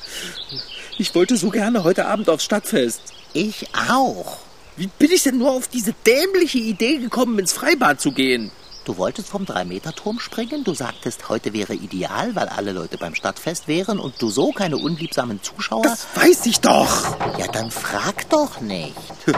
Ich 0.97 1.13
wollte 1.15 1.37
so 1.37 1.49
gerne 1.49 1.83
heute 1.83 2.05
Abend 2.05 2.29
aufs 2.29 2.43
Stadtfest. 2.43 3.01
Ich 3.33 3.67
auch. 3.89 4.39
Wie 4.75 4.87
bin 4.87 5.11
ich 5.11 5.23
denn 5.23 5.37
nur 5.37 5.51
auf 5.51 5.67
diese 5.67 5.93
dämliche 6.05 6.57
Idee 6.57 6.97
gekommen, 6.97 7.37
ins 7.37 7.53
Freibad 7.53 8.01
zu 8.01 8.11
gehen? 8.11 8.51
Du 8.85 8.97
wolltest 8.97 9.29
vom 9.29 9.45
Drei-Meter-Turm 9.45 10.19
springen? 10.19 10.65
Du 10.65 10.73
sagtest, 10.73 11.29
heute 11.29 11.53
wäre 11.53 11.73
ideal, 11.73 12.35
weil 12.35 12.49
alle 12.49 12.73
Leute 12.73 12.97
beim 12.97 13.15
Stadtfest 13.15 13.69
wären 13.69 13.97
und 13.97 14.21
du 14.21 14.29
so 14.29 14.51
keine 14.51 14.75
unliebsamen 14.75 15.41
Zuschauer... 15.41 15.83
Das 15.83 16.05
weiß 16.15 16.45
ich 16.47 16.59
doch. 16.59 17.17
ja, 17.37 17.47
dann 17.47 17.71
frag 17.71 18.29
doch 18.29 18.59
nicht. 18.59 18.93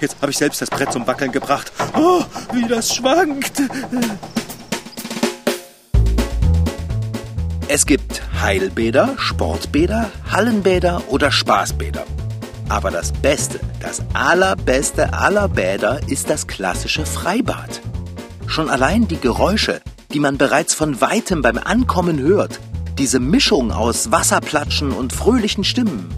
Jetzt 0.00 0.16
habe 0.22 0.30
ich 0.30 0.38
selbst 0.38 0.62
das 0.62 0.70
Brett 0.70 0.90
zum 0.90 1.06
Wackeln 1.06 1.32
gebracht. 1.32 1.70
Oh, 1.96 2.22
wie 2.52 2.66
das 2.66 2.94
schwankt. 2.94 3.60
Es 7.70 7.84
gibt 7.84 8.22
Heilbäder, 8.40 9.10
Sportbäder, 9.18 10.10
Hallenbäder 10.30 11.02
oder 11.08 11.30
Spaßbäder. 11.30 12.04
Aber 12.70 12.90
das 12.90 13.12
Beste, 13.12 13.60
das 13.82 14.02
allerbeste 14.14 15.12
aller 15.12 15.48
Bäder 15.48 16.00
ist 16.08 16.30
das 16.30 16.46
klassische 16.46 17.04
Freibad. 17.04 17.82
Schon 18.46 18.70
allein 18.70 19.06
die 19.06 19.20
Geräusche, 19.20 19.82
die 20.14 20.18
man 20.18 20.38
bereits 20.38 20.72
von 20.72 21.02
weitem 21.02 21.42
beim 21.42 21.58
Ankommen 21.58 22.18
hört, 22.18 22.58
diese 22.96 23.20
Mischung 23.20 23.70
aus 23.70 24.10
Wasserplatschen 24.10 24.90
und 24.90 25.12
fröhlichen 25.12 25.62
Stimmen 25.62 26.08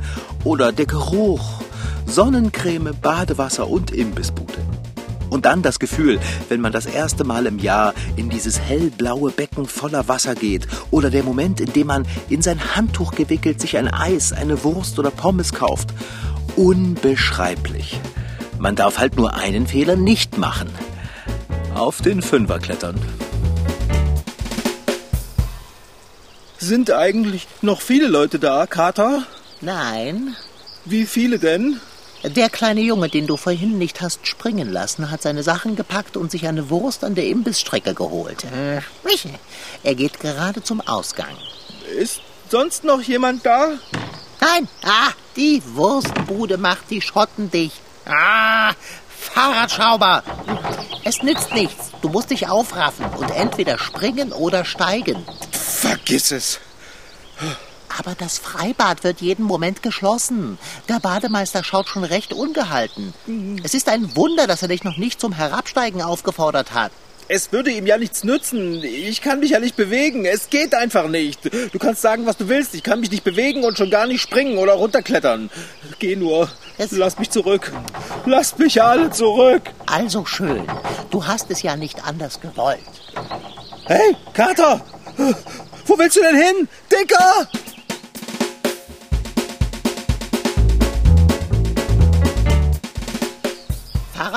oder 0.44 0.70
der 0.70 0.86
Geruch, 0.86 1.62
Sonnencreme, 2.06 2.94
Badewasser 3.02 3.68
und 3.68 3.90
Imbissbude. 3.90 4.69
Und 5.30 5.46
dann 5.46 5.62
das 5.62 5.78
Gefühl, 5.78 6.18
wenn 6.48 6.60
man 6.60 6.72
das 6.72 6.86
erste 6.86 7.24
Mal 7.24 7.46
im 7.46 7.58
Jahr 7.58 7.94
in 8.16 8.28
dieses 8.28 8.58
hellblaue 8.60 9.30
Becken 9.30 9.64
voller 9.66 10.08
Wasser 10.08 10.34
geht 10.34 10.66
oder 10.90 11.08
der 11.08 11.22
Moment, 11.22 11.60
in 11.60 11.72
dem 11.72 11.86
man 11.86 12.06
in 12.28 12.42
sein 12.42 12.74
Handtuch 12.76 13.12
gewickelt 13.12 13.60
sich 13.60 13.76
ein 13.76 13.88
Eis, 13.88 14.32
eine 14.32 14.62
Wurst 14.64 14.98
oder 14.98 15.10
Pommes 15.10 15.52
kauft. 15.52 15.94
Unbeschreiblich. 16.56 18.00
Man 18.58 18.76
darf 18.76 18.98
halt 18.98 19.16
nur 19.16 19.34
einen 19.34 19.66
Fehler 19.66 19.96
nicht 19.96 20.36
machen. 20.36 20.68
Auf 21.74 22.02
den 22.02 22.20
Fünfer 22.20 22.58
klettern. 22.58 23.00
Sind 26.58 26.90
eigentlich 26.92 27.46
noch 27.62 27.80
viele 27.80 28.08
Leute 28.08 28.38
da, 28.38 28.66
Kater? 28.66 29.22
Nein, 29.62 30.36
Wie 30.84 31.06
viele 31.06 31.38
denn? 31.38 31.80
Der 32.22 32.50
kleine 32.50 32.80
Junge, 32.80 33.08
den 33.08 33.26
du 33.26 33.36
vorhin 33.36 33.78
nicht 33.78 34.00
hast 34.00 34.26
springen 34.26 34.70
lassen, 34.70 35.10
hat 35.10 35.22
seine 35.22 35.42
Sachen 35.42 35.76
gepackt 35.76 36.16
und 36.16 36.30
sich 36.30 36.46
eine 36.46 36.70
Wurst 36.70 37.04
an 37.04 37.14
der 37.14 37.26
Imbissstrecke 37.26 37.94
geholt. 37.94 38.44
Äh, 38.44 38.80
Er 39.82 39.94
geht 39.94 40.20
gerade 40.20 40.62
zum 40.62 40.80
Ausgang. 40.80 41.36
Ist 41.98 42.20
sonst 42.50 42.84
noch 42.84 43.00
jemand 43.02 43.44
da? 43.46 43.70
Nein, 44.40 44.68
ah, 44.84 45.10
die 45.36 45.62
Wurstbude 45.74 46.56
macht 46.58 46.90
die 46.90 47.00
Schotten 47.02 47.50
dicht. 47.50 47.80
Ah, 48.06 48.72
Fahrradschrauber. 49.08 50.22
Es 51.04 51.22
nützt 51.22 51.52
nichts. 51.52 51.90
Du 52.02 52.08
musst 52.08 52.30
dich 52.30 52.48
aufraffen 52.48 53.06
und 53.06 53.30
entweder 53.30 53.78
springen 53.78 54.32
oder 54.32 54.64
steigen. 54.64 55.24
Vergiss 55.52 56.30
es. 56.30 56.58
Aber 58.00 58.14
das 58.16 58.38
Freibad 58.38 59.04
wird 59.04 59.20
jeden 59.20 59.44
Moment 59.44 59.82
geschlossen. 59.82 60.58
Der 60.88 61.00
Bademeister 61.00 61.62
schaut 61.62 61.86
schon 61.86 62.02
recht 62.02 62.32
ungehalten. 62.32 63.12
Es 63.62 63.74
ist 63.74 63.90
ein 63.90 64.16
Wunder, 64.16 64.46
dass 64.46 64.62
er 64.62 64.68
dich 64.68 64.84
noch 64.84 64.96
nicht 64.96 65.20
zum 65.20 65.34
Herabsteigen 65.34 66.00
aufgefordert 66.00 66.72
hat. 66.72 66.92
Es 67.28 67.52
würde 67.52 67.70
ihm 67.70 67.86
ja 67.86 67.98
nichts 67.98 68.24
nützen. 68.24 68.82
Ich 68.82 69.20
kann 69.20 69.40
mich 69.40 69.50
ja 69.50 69.60
nicht 69.60 69.76
bewegen. 69.76 70.24
Es 70.24 70.48
geht 70.48 70.74
einfach 70.74 71.08
nicht. 71.08 71.44
Du 71.74 71.78
kannst 71.78 72.00
sagen, 72.00 72.24
was 72.24 72.38
du 72.38 72.48
willst. 72.48 72.74
Ich 72.74 72.82
kann 72.82 73.00
mich 73.00 73.10
nicht 73.10 73.22
bewegen 73.22 73.64
und 73.64 73.76
schon 73.76 73.90
gar 73.90 74.06
nicht 74.06 74.22
springen 74.22 74.56
oder 74.56 74.72
runterklettern. 74.72 75.50
Geh 75.98 76.16
nur. 76.16 76.48
Es- 76.78 76.92
Lass 76.92 77.18
mich 77.18 77.28
zurück. 77.28 77.70
Lasst 78.24 78.58
mich 78.58 78.82
alle 78.82 79.10
zurück. 79.10 79.62
Also 79.84 80.24
schön. 80.24 80.64
Du 81.10 81.26
hast 81.26 81.50
es 81.50 81.60
ja 81.60 81.76
nicht 81.76 82.02
anders 82.04 82.40
gewollt. 82.40 82.80
Hey, 83.84 84.16
Kater! 84.32 84.80
Wo 85.86 85.98
willst 85.98 86.16
du 86.16 86.20
denn 86.22 86.36
hin? 86.36 86.68
Dicker! 86.90 87.48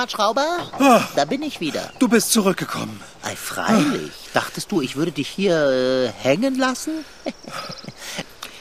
Fahrradschrauber? 0.08 1.02
Da 1.16 1.24
bin 1.24 1.42
ich 1.42 1.60
wieder. 1.60 1.90
Du 1.98 2.08
bist 2.08 2.32
zurückgekommen. 2.32 3.00
Ei, 3.22 3.34
freilich. 3.36 4.12
Dachtest 4.32 4.70
du, 4.70 4.80
ich 4.80 4.96
würde 4.96 5.12
dich 5.12 5.28
hier 5.28 5.56
äh, 5.70 6.08
hängen 6.22 6.56
lassen? 6.56 7.04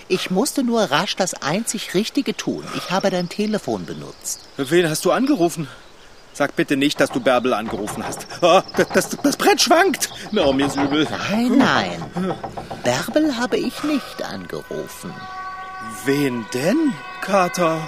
Ich 0.09 0.29
musste 0.29 0.63
nur 0.63 0.81
rasch 0.81 1.15
das 1.15 1.33
einzig 1.33 1.93
Richtige 1.93 2.35
tun. 2.35 2.65
Ich 2.75 2.91
habe 2.91 3.09
dein 3.09 3.29
Telefon 3.29 3.85
benutzt. 3.85 4.41
Wen 4.57 4.87
hast 4.87 5.05
du 5.05 5.11
angerufen? 5.11 5.67
Sag 6.33 6.55
bitte 6.57 6.75
nicht, 6.75 6.99
dass 6.99 7.09
du 7.09 7.21
Bärbel 7.21 7.53
angerufen 7.53 8.05
hast. 8.05 8.27
Oh, 8.41 8.61
das, 8.75 8.89
das, 8.89 9.09
das 9.23 9.37
Brett 9.37 9.61
schwankt. 9.61 10.09
Oh, 10.35 10.51
mir 10.51 10.67
ist 10.67 10.75
übel. 10.75 11.07
Nein, 11.09 11.57
nein. 11.57 12.35
Bärbel 12.83 13.37
habe 13.37 13.57
ich 13.57 13.81
nicht 13.83 14.21
angerufen. 14.21 15.11
Wen 16.05 16.45
denn, 16.53 16.93
Kater? 17.21 17.87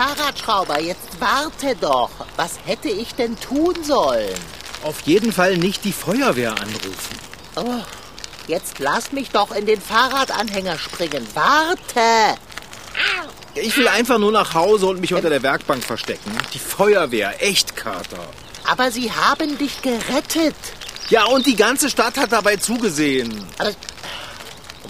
Fahrradschrauber, 0.00 0.80
jetzt 0.80 1.20
warte 1.20 1.76
doch. 1.78 2.08
Was 2.36 2.52
hätte 2.64 2.88
ich 2.88 3.14
denn 3.16 3.38
tun 3.38 3.74
sollen? 3.84 4.34
Auf 4.82 5.02
jeden 5.02 5.30
Fall 5.30 5.58
nicht 5.58 5.84
die 5.84 5.92
Feuerwehr 5.92 6.52
anrufen. 6.52 7.18
Oh, 7.56 7.82
jetzt 8.46 8.78
lass 8.78 9.12
mich 9.12 9.28
doch 9.28 9.54
in 9.54 9.66
den 9.66 9.78
Fahrradanhänger 9.78 10.78
springen. 10.78 11.26
Warte! 11.34 12.38
Ich 13.54 13.76
will 13.76 13.88
einfach 13.88 14.18
nur 14.18 14.32
nach 14.32 14.54
Hause 14.54 14.86
und 14.86 15.02
mich 15.02 15.12
unter 15.12 15.28
der 15.28 15.42
Werkbank 15.42 15.84
verstecken. 15.84 16.32
Die 16.54 16.58
Feuerwehr, 16.58 17.34
echt, 17.42 17.76
Kater. 17.76 18.26
Aber 18.64 18.90
sie 18.90 19.12
haben 19.12 19.58
dich 19.58 19.82
gerettet. 19.82 20.56
Ja, 21.10 21.26
und 21.26 21.44
die 21.44 21.56
ganze 21.56 21.90
Stadt 21.90 22.16
hat 22.16 22.32
dabei 22.32 22.56
zugesehen. 22.56 23.44
Aber 23.58 23.72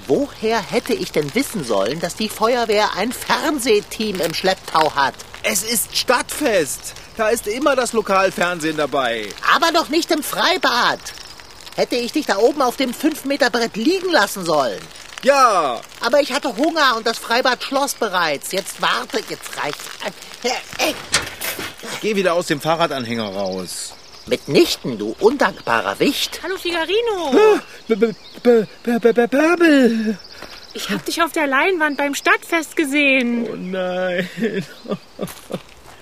woher 0.06 0.60
hätte 0.60 0.94
ich 0.94 1.12
denn 1.12 1.34
wissen 1.34 1.64
sollen, 1.64 2.00
dass 2.00 2.14
die 2.14 2.28
Feuerwehr 2.28 2.90
ein 2.96 3.12
Fernsehteam 3.12 4.20
im 4.20 4.34
Schlepptau 4.34 4.94
hat? 4.94 5.14
Es 5.42 5.62
ist 5.62 5.96
Stadtfest. 5.96 6.94
Da 7.16 7.28
ist 7.28 7.46
immer 7.46 7.76
das 7.76 7.92
Lokalfernsehen 7.92 8.76
dabei. 8.76 9.28
Aber 9.54 9.72
doch 9.72 9.88
nicht 9.88 10.10
im 10.10 10.22
Freibad. 10.22 11.00
Hätte 11.76 11.96
ich 11.96 12.12
dich 12.12 12.26
da 12.26 12.38
oben 12.38 12.62
auf 12.62 12.76
dem 12.76 12.92
5-Meter-Brett 12.92 13.76
liegen 13.76 14.10
lassen 14.10 14.44
sollen. 14.44 14.80
Ja. 15.22 15.80
Aber 16.00 16.20
ich 16.20 16.32
hatte 16.32 16.56
Hunger 16.56 16.96
und 16.96 17.06
das 17.06 17.18
Freibad 17.18 17.62
schloss 17.62 17.94
bereits. 17.94 18.52
Jetzt 18.52 18.80
warte, 18.80 19.22
jetzt 19.28 19.56
reicht's. 19.56 19.84
Äh, 20.42 20.94
Geh 22.00 22.16
wieder 22.16 22.34
aus 22.34 22.46
dem 22.46 22.60
Fahrradanhänger 22.60 23.28
raus. 23.28 23.92
Mitnichten, 24.30 24.96
du 24.96 25.14
undankbarer 25.18 25.98
Wicht. 25.98 26.40
Hallo 26.42 26.56
Figarino. 26.56 27.60
Bärbel. 29.26 30.18
Ich 30.72 30.88
hab 30.88 31.04
dich 31.04 31.20
auf 31.20 31.32
der 31.32 31.48
Leinwand 31.48 31.98
beim 31.98 32.14
Stadtfest 32.14 32.76
gesehen. 32.76 33.46
Oh 33.50 33.56
nein. 33.56 34.28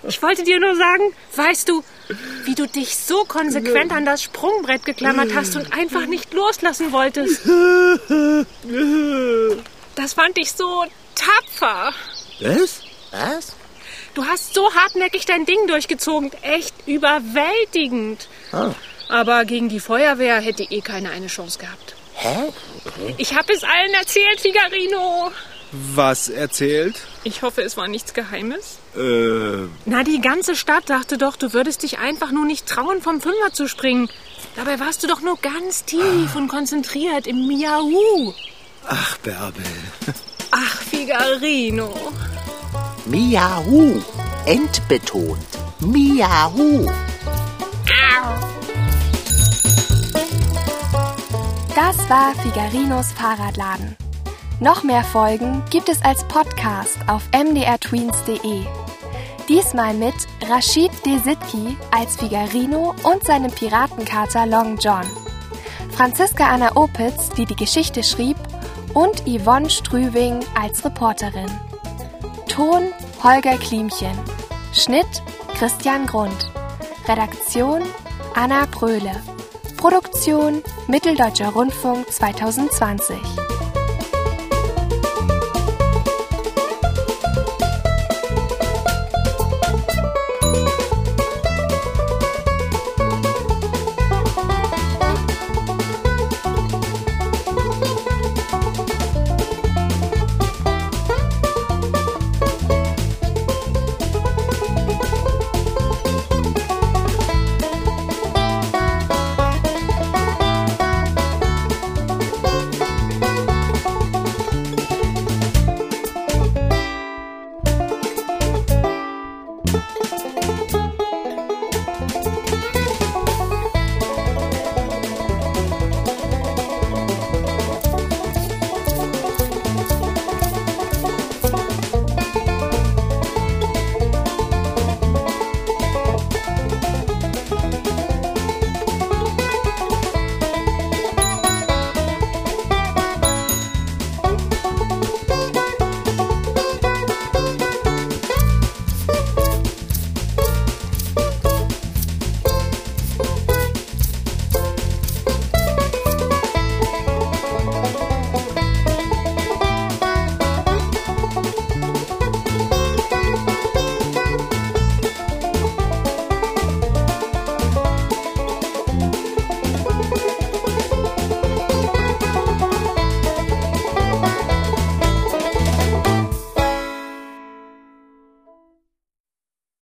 Ich 0.06 0.22
wollte 0.22 0.44
dir 0.44 0.60
nur 0.60 0.76
sagen, 0.76 1.12
weißt 1.34 1.68
du, 1.68 1.82
wie 2.44 2.54
du 2.54 2.66
dich 2.66 2.96
so 2.96 3.24
konsequent 3.24 3.92
an 3.92 4.06
das 4.06 4.22
Sprungbrett 4.22 4.84
geklammert 4.84 5.34
hast 5.34 5.56
und 5.56 5.72
einfach 5.72 6.06
nicht 6.06 6.32
loslassen 6.32 6.92
wolltest. 6.92 7.42
Das 9.96 10.12
fand 10.12 10.38
ich 10.38 10.52
so 10.52 10.84
tapfer. 11.16 11.92
Was? 12.40 12.82
Was? 13.10 13.56
Du 14.14 14.24
hast 14.24 14.54
so 14.54 14.72
hartnäckig 14.74 15.26
dein 15.26 15.46
Ding 15.46 15.66
durchgezogen. 15.66 16.30
Echt 16.42 16.74
überwältigend. 16.86 18.28
Oh. 18.52 18.72
Aber 19.08 19.44
gegen 19.44 19.68
die 19.68 19.80
Feuerwehr 19.80 20.40
hätte 20.40 20.64
eh 20.64 20.80
keiner 20.80 21.10
eine 21.10 21.28
Chance 21.28 21.58
gehabt. 21.58 21.94
Hä? 22.14 22.52
Ich 23.16 23.34
habe 23.34 23.52
es 23.52 23.62
allen 23.64 23.94
erzählt, 23.94 24.40
Figarino. 24.40 25.30
Was 25.70 26.28
erzählt? 26.30 26.96
Ich 27.24 27.42
hoffe, 27.42 27.62
es 27.62 27.76
war 27.76 27.88
nichts 27.88 28.14
Geheimes. 28.14 28.78
Äh, 28.96 29.68
Na, 29.84 30.02
die 30.02 30.20
ganze 30.20 30.56
Stadt 30.56 30.88
dachte 30.88 31.18
doch, 31.18 31.36
du 31.36 31.52
würdest 31.52 31.82
dich 31.82 31.98
einfach 31.98 32.30
nur 32.32 32.46
nicht 32.46 32.66
trauen, 32.66 33.02
vom 33.02 33.20
Fünfer 33.20 33.52
zu 33.52 33.68
springen. 33.68 34.08
Dabei 34.56 34.80
warst 34.80 35.02
du 35.02 35.06
doch 35.06 35.20
nur 35.20 35.36
ganz 35.38 35.84
tief 35.84 36.34
und 36.34 36.48
konzentriert 36.48 37.26
im 37.26 37.46
Miau. 37.46 38.34
ach, 38.86 39.18
Bärbel. 39.18 39.62
Ach, 40.50 40.82
Figarino. 40.90 41.94
Miau. 43.08 44.02
Endbetont. 44.44 45.38
Miau. 45.80 46.86
Das 51.74 52.10
war 52.10 52.34
Figarinos 52.42 53.12
Fahrradladen. 53.12 53.96
Noch 54.60 54.82
mehr 54.82 55.04
Folgen 55.04 55.62
gibt 55.70 55.88
es 55.88 56.02
als 56.02 56.22
Podcast 56.24 56.98
auf 57.06 57.22
mdrtweens.de. 57.32 58.64
Diesmal 59.48 59.94
mit 59.94 60.14
Rashid 60.46 60.90
Desitki 61.06 61.78
als 61.90 62.16
Figarino 62.16 62.94
und 63.04 63.24
seinem 63.24 63.50
Piratenkater 63.50 64.44
Long 64.44 64.76
John. 64.76 65.06
Franziska 65.92 66.46
Anna 66.46 66.76
Opitz, 66.76 67.30
die 67.30 67.46
die 67.46 67.56
Geschichte 67.56 68.02
schrieb, 68.02 68.36
und 68.92 69.22
Yvonne 69.26 69.70
Strüving 69.70 70.40
als 70.54 70.84
Reporterin. 70.84 71.67
Ton 72.58 72.92
Holger 73.22 73.56
Klimchen. 73.56 74.18
Schnitt 74.72 75.22
Christian 75.56 76.06
Grund. 76.06 76.50
Redaktion 77.06 77.82
Anna 78.34 78.66
Bröhle. 78.66 79.12
Produktion 79.76 80.64
Mitteldeutscher 80.88 81.50
Rundfunk 81.50 82.12
2020. 82.12 83.47